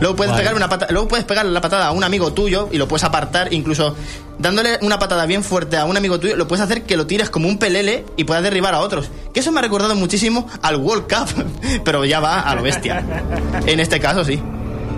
[0.00, 0.40] Luego puedes Guay.
[0.42, 3.04] pegar una pata- luego puedes pegarle la patada a un amigo tuyo y lo puedes
[3.04, 3.94] apartar, incluso
[4.38, 7.30] dándole una patada bien fuerte a un amigo tuyo, lo puedes hacer que lo tires
[7.30, 9.10] como un pelele y puedas derribar a otros.
[9.32, 11.44] Que eso me ha recordado muchísimo al World Cup,
[11.84, 13.04] pero ya va a lo bestia.
[13.66, 14.42] En este caso sí.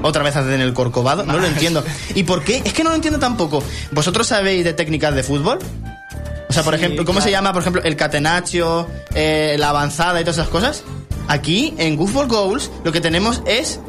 [0.07, 1.83] Otra vez hacen el corcovado, no lo entiendo.
[2.15, 2.61] ¿Y por qué?
[2.63, 3.65] Es que no lo entiendo tampoco.
[3.91, 5.59] ¿Vosotros sabéis de técnicas de fútbol?
[6.47, 10.21] O sea, por Sí, ejemplo, ¿cómo se llama, por ejemplo, el catenaccio, eh, la avanzada
[10.21, 10.85] y todas esas cosas?
[11.27, 13.81] Aquí, en Goofball Goals, lo que tenemos es...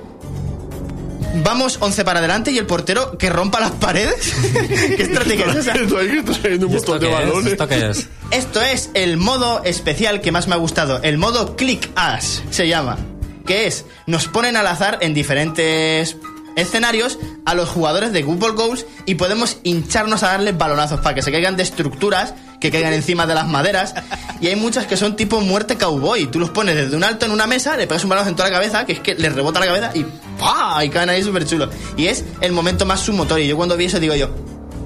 [1.43, 4.33] Vamos 11 para adelante y el portero que rompa las paredes.
[4.95, 5.73] ¿Qué estrategia es esa?
[5.75, 7.29] Esto ahí que está saliendo un ¿Y esto montón de qué es?
[7.29, 7.51] balones.
[7.51, 8.07] ¿Esto qué es?
[8.31, 11.01] Esto es el modo especial que más me ha gustado.
[11.03, 12.97] El modo Click As se llama.
[13.45, 16.17] Que es, nos ponen al azar en diferentes
[16.55, 21.21] escenarios a los jugadores de Google Goals y podemos hincharnos a darles balonazos para que
[21.21, 23.93] se caigan de estructuras que caigan encima de las maderas.
[24.41, 26.27] Y hay muchas que son tipo muerte cowboy.
[26.27, 28.49] Tú los pones desde un alto en una mesa, le pegas un balazo en toda
[28.49, 30.05] la cabeza, que es que les rebota la cabeza y
[30.37, 30.83] ¡pah!
[30.83, 31.69] Y caen ahí súper chulos.
[31.95, 33.47] Y es el momento más sumotori.
[33.47, 34.29] Yo cuando vi eso digo yo,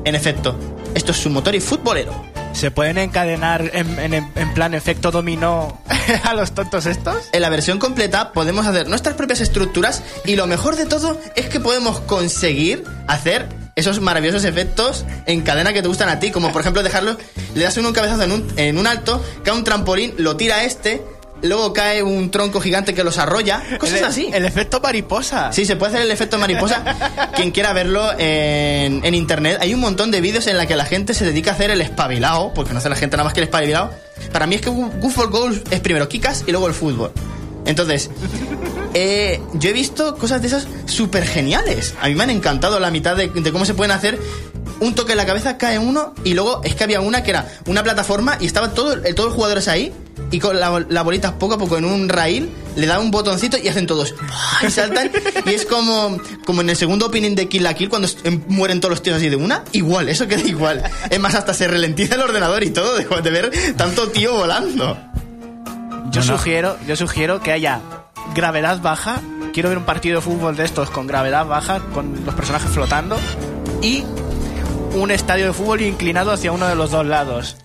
[0.05, 0.55] en efecto,
[0.93, 2.13] esto es sumotori futbolero.
[2.53, 5.81] ¿Se pueden encadenar en, en- en plan efecto dominó
[6.23, 7.15] a los tontos estos?
[7.31, 11.47] En la versión completa podemos hacer nuestras propias estructuras y lo mejor de todo es
[11.47, 16.51] que podemos conseguir hacer esos maravillosos efectos en cadena que te gustan a ti, como
[16.51, 17.17] por ejemplo dejarlo,
[17.55, 20.55] le das uno un cabezazo en un, en un alto, cae un trampolín, lo tira
[20.57, 21.01] a este,
[21.41, 24.29] luego cae un tronco gigante que los arrolla, cosas El- así.
[24.33, 25.51] El efecto mariposa.
[25.53, 26.83] Sí, se puede hacer el efecto mariposa.
[27.35, 30.85] Quien quiera verlo en, en internet, hay un montón de vídeos en la que la
[30.85, 33.39] gente se dedica a hacer el espabilado, porque no hace la gente nada más que
[33.39, 33.91] el espabilado.
[34.31, 37.11] Para mí es que Goofball Goals es primero Kikas y luego el fútbol.
[37.65, 38.09] Entonces,
[38.93, 41.93] eh, yo he visto cosas de esas súper geniales.
[42.01, 44.19] A mí me han encantado la mitad de, de cómo se pueden hacer.
[44.81, 47.47] Un toque en la cabeza, cae uno, y luego es que había una que era
[47.65, 49.91] una plataforma y estaba todo, el- todos los jugadores ahí,
[50.31, 53.57] y con la, la bolita poco a poco en un rail, le da un botoncito
[53.57, 54.13] y hacen todos.
[54.15, 54.67] ¡buah!
[54.67, 55.11] Y saltan.
[55.45, 58.79] y es como, como en el segundo opening de Kill la Kill, cuando em- mueren
[58.79, 59.63] todos los tíos así de una.
[59.71, 60.83] Igual, eso queda igual.
[61.09, 64.97] Es más, hasta se ralentiza el ordenador y todo, de, de ver tanto tío volando.
[66.11, 67.81] Yo sugiero, yo sugiero que haya
[68.35, 69.21] gravedad baja.
[69.53, 73.17] Quiero ver un partido de fútbol de estos con gravedad baja, con los personajes flotando
[73.81, 74.03] y
[74.93, 77.57] un estadio de fútbol inclinado hacia uno de los dos lados.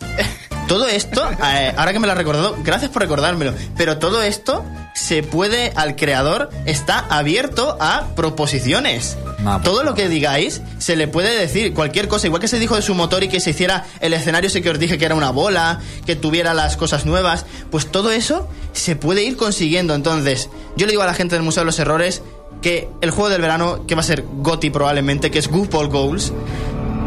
[0.69, 4.65] Todo esto, eh, ahora que me lo has recordado, gracias por recordármelo, pero todo esto
[4.95, 9.19] se puede, al creador, está abierto a proposiciones.
[9.45, 12.59] Ah, pues todo lo que digáis se le puede decir cualquier cosa, igual que se
[12.59, 15.05] dijo de su motor y que se hiciera el escenario ese que os dije que
[15.05, 19.95] era una bola, que tuviera las cosas nuevas, pues todo eso se puede ir consiguiendo.
[19.95, 22.23] Entonces, yo le digo a la gente del Museo de los Errores
[22.63, 26.33] que el juego del verano, que va a ser GOTI probablemente, que es Goofball Goals,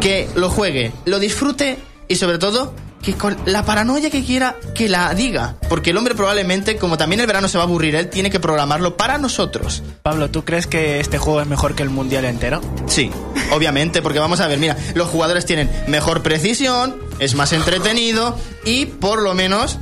[0.07, 1.77] que lo juegue, lo disfrute
[2.07, 5.55] y sobre todo que con la paranoia que quiera que la diga.
[5.67, 8.39] Porque el hombre probablemente, como también el verano se va a aburrir, él tiene que
[8.39, 9.83] programarlo para nosotros.
[10.03, 12.61] Pablo, ¿tú crees que este juego es mejor que el mundial entero?
[12.87, 13.11] Sí,
[13.51, 18.85] obviamente, porque vamos a ver, mira, los jugadores tienen mejor precisión, es más entretenido y
[18.85, 19.77] por lo menos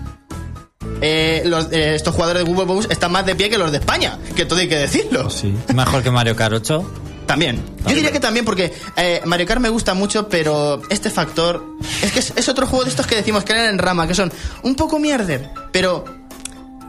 [1.02, 3.78] eh, los- eh, estos jugadores de Google Books están más de pie que los de
[3.78, 5.30] España, que todo hay que decirlo.
[5.30, 5.54] Sí.
[5.74, 6.92] Mejor que Mario Kart 8.
[7.26, 7.62] También.
[7.88, 11.66] Yo diría que también porque eh, Mario Kart me gusta mucho, pero este factor...
[12.02, 14.16] Es que es, es otro juego de estos que decimos que eran en rama, que
[14.16, 14.32] son
[14.64, 16.06] un poco mierder, pero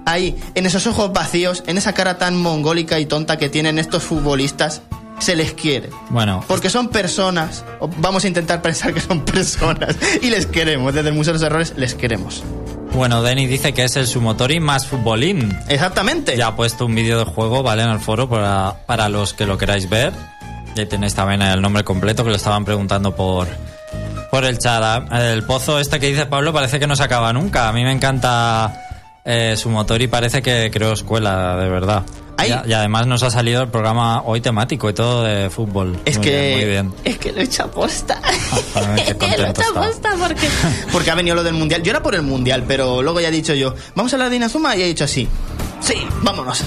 [0.06, 4.02] ahí, en esos ojos vacíos, en esa cara tan mongólica y tonta que tienen estos
[4.02, 4.82] futbolistas,
[5.18, 5.90] se les quiere.
[6.10, 10.94] Bueno, Porque son personas, o vamos a intentar pensar que son personas, y les queremos,
[10.94, 12.42] desde el Museo de los Errores les queremos.
[12.96, 15.56] Bueno, Denny dice que es el Sumotori más futbolín.
[15.68, 16.36] Exactamente.
[16.36, 17.82] Ya ha puesto un vídeo de juego, ¿vale?
[17.82, 20.12] En el foro para, para los que lo queráis ver.
[20.74, 23.48] Y ahí tenéis también el nombre completo que lo estaban preguntando por,
[24.30, 24.82] por el chat.
[24.82, 27.68] Ah, El pozo este que dice Pablo parece que no se acaba nunca.
[27.68, 28.85] A mí me encanta
[29.26, 32.04] eh, su motor y parece que creó escuela, de verdad.
[32.46, 35.98] Y, además nos ha salido el programa hoy temático y todo de fútbol.
[36.04, 36.30] Es Muy que...
[36.30, 36.94] bien, muy bien.
[37.02, 38.20] Es que lo he hecho aposta.
[38.22, 40.10] Ay, qué contento está.
[40.16, 40.48] porque...
[40.92, 41.82] porque ha venido lo del mundial.
[41.82, 44.36] Yo era por el mundial, pero luego ya he dicho yo, vamos a hablar de
[44.36, 45.26] Inazuma y he dicho así.
[45.80, 46.62] Sí, vámonos.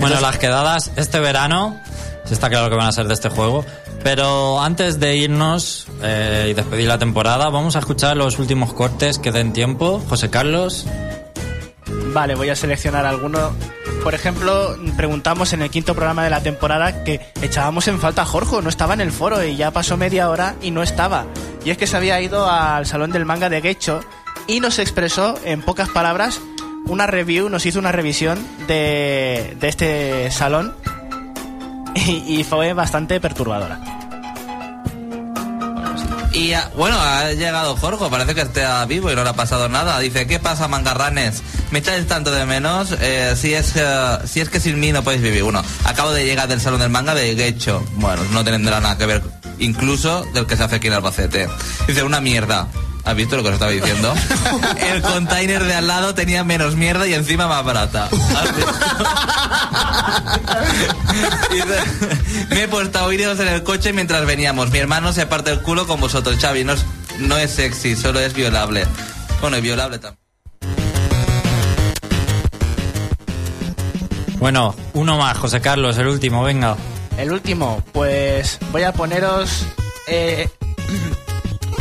[0.00, 1.78] Bueno, las quedadas este verano,
[2.30, 3.64] está claro que van a ser de este juego.
[4.02, 9.18] Pero antes de irnos eh, y despedir la temporada, vamos a escuchar los últimos cortes
[9.18, 10.02] que den tiempo.
[10.08, 10.86] José Carlos.
[12.12, 13.52] Vale, voy a seleccionar alguno.
[14.04, 18.26] Por ejemplo, preguntamos en el quinto programa de la temporada que echábamos en falta a
[18.26, 21.24] Jorge, no estaba en el foro y ya pasó media hora y no estaba.
[21.64, 24.00] Y es que se había ido al salón del manga de Gecho
[24.46, 26.40] y nos expresó en pocas palabras
[26.86, 30.74] una review, nos hizo una revisión de, de este salón
[31.94, 34.01] y, y fue bastante perturbadora.
[36.34, 39.98] Y bueno, ha llegado Jorge, parece que está vivo y no le ha pasado nada.
[39.98, 41.42] Dice, ¿qué pasa, mangarranes?
[41.70, 42.94] ¿Me echáis tanto de menos?
[43.00, 45.42] Eh, si, es, eh, si es que sin mí no podéis vivir.
[45.42, 47.84] Bueno, acabo de llegar del salón del manga de Gecho.
[47.96, 49.22] Bueno, no tendrá nada que ver,
[49.58, 51.48] incluso del que se hace aquí en Albacete.
[51.86, 52.68] Dice, una mierda.
[53.04, 54.14] ¿Has visto lo que os estaba diciendo?
[54.92, 58.08] El container de al lado tenía menos mierda y encima más barata.
[62.50, 64.70] Me he puesto a oíros en el coche mientras veníamos.
[64.70, 66.64] Mi hermano se parte el culo con vosotros, Xavi.
[66.64, 66.84] No es,
[67.18, 68.86] no es sexy, solo es violable.
[69.40, 70.18] Bueno, es violable también.
[74.38, 76.76] Bueno, uno más, José Carlos, el último, venga.
[77.16, 79.66] El último, pues voy a poneros.
[80.08, 80.48] eh,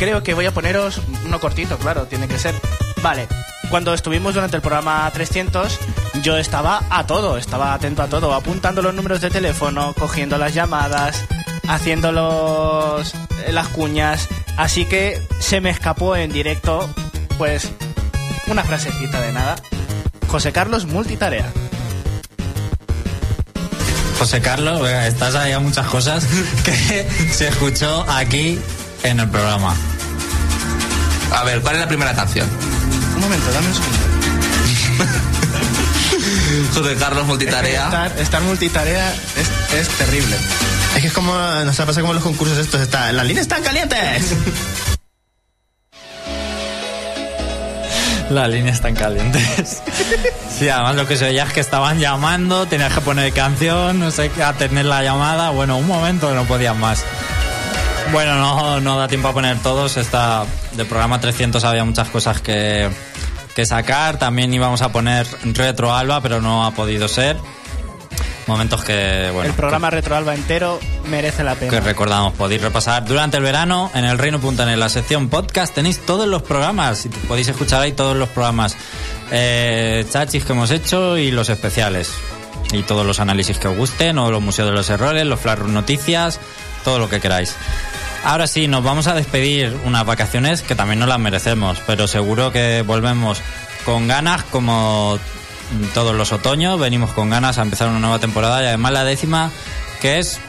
[0.02, 2.56] creo que voy a poneros uno cortito, claro, tiene que ser.
[3.04, 3.28] Vale,
[3.70, 5.78] cuando estuvimos durante el programa 300,
[6.24, 10.56] yo estaba a todo, estaba atento a todo, apuntando los números de teléfono, cogiendo las
[10.56, 11.24] llamadas,
[11.68, 13.14] haciendo los,
[13.52, 14.28] las cuñas.
[14.58, 16.92] Así que se me escapó en directo
[17.38, 17.70] pues
[18.48, 19.56] una frasecita de nada.
[20.30, 21.46] José Carlos multitarea.
[24.18, 26.26] José Carlos, estás ahí a muchas cosas
[26.66, 28.58] que se escuchó aquí
[29.04, 29.76] en el programa.
[31.32, 32.48] A ver, ¿cuál es la primera canción?
[33.16, 33.98] Un momento, dame un segundo.
[36.74, 37.86] José Carlos multitarea.
[37.86, 40.36] Estar, estar multitarea es, es terrible.
[40.96, 43.64] Es que es como, nos ha pasado como los concursos estos, está, las líneas están
[43.64, 44.36] calientes.
[48.32, 49.82] Las líneas están calientes.
[50.58, 54.10] Sí, además lo que se veía es que estaban llamando, tenías que poner canción, no
[54.10, 55.50] sé qué, atender la llamada.
[55.50, 57.04] Bueno, un momento no podían más.
[58.12, 59.98] Bueno, no, no da tiempo a poner todos.
[59.98, 62.90] Esta, del programa 300 había muchas cosas que,
[63.56, 64.18] que sacar.
[64.18, 67.38] También íbamos a poner Retro Alba, pero no ha podido ser.
[68.48, 71.72] Momentos que, bueno, el programa Retroalba entero merece la pena.
[71.72, 76.28] que recordamos, podéis repasar durante el verano en el reino.net, la sección podcast, tenéis todos
[76.28, 78.76] los programas y podéis escuchar ahí todos los programas
[79.32, 82.12] eh, chachis que hemos hecho y los especiales.
[82.74, 85.60] Y todos los análisis que os gusten, o los museos de los errores, los flash
[85.60, 86.40] noticias,
[86.84, 87.56] todo lo que queráis.
[88.24, 92.52] Ahora sí, nos vamos a despedir unas vacaciones que también nos las merecemos, pero seguro
[92.52, 93.42] que volvemos
[93.86, 95.18] con ganas como
[95.94, 99.52] todos los otoños, venimos con ganas a empezar una nueva temporada y además la décima
[100.02, 100.40] que es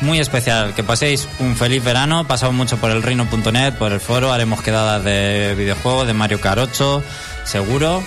[0.00, 0.74] muy especial.
[0.74, 5.02] Que paséis un feliz verano, pasamos mucho por el reino.net, por el foro, haremos quedadas
[5.04, 7.02] de videojuegos, de Mario 8,
[7.44, 8.02] seguro.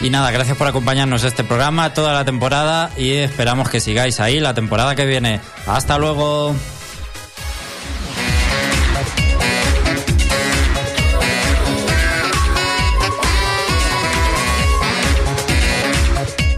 [0.00, 4.40] Y nada, gracias por acompañarnos este programa toda la temporada y esperamos que sigáis ahí
[4.40, 5.40] la temporada que viene.
[5.66, 6.54] Hasta luego.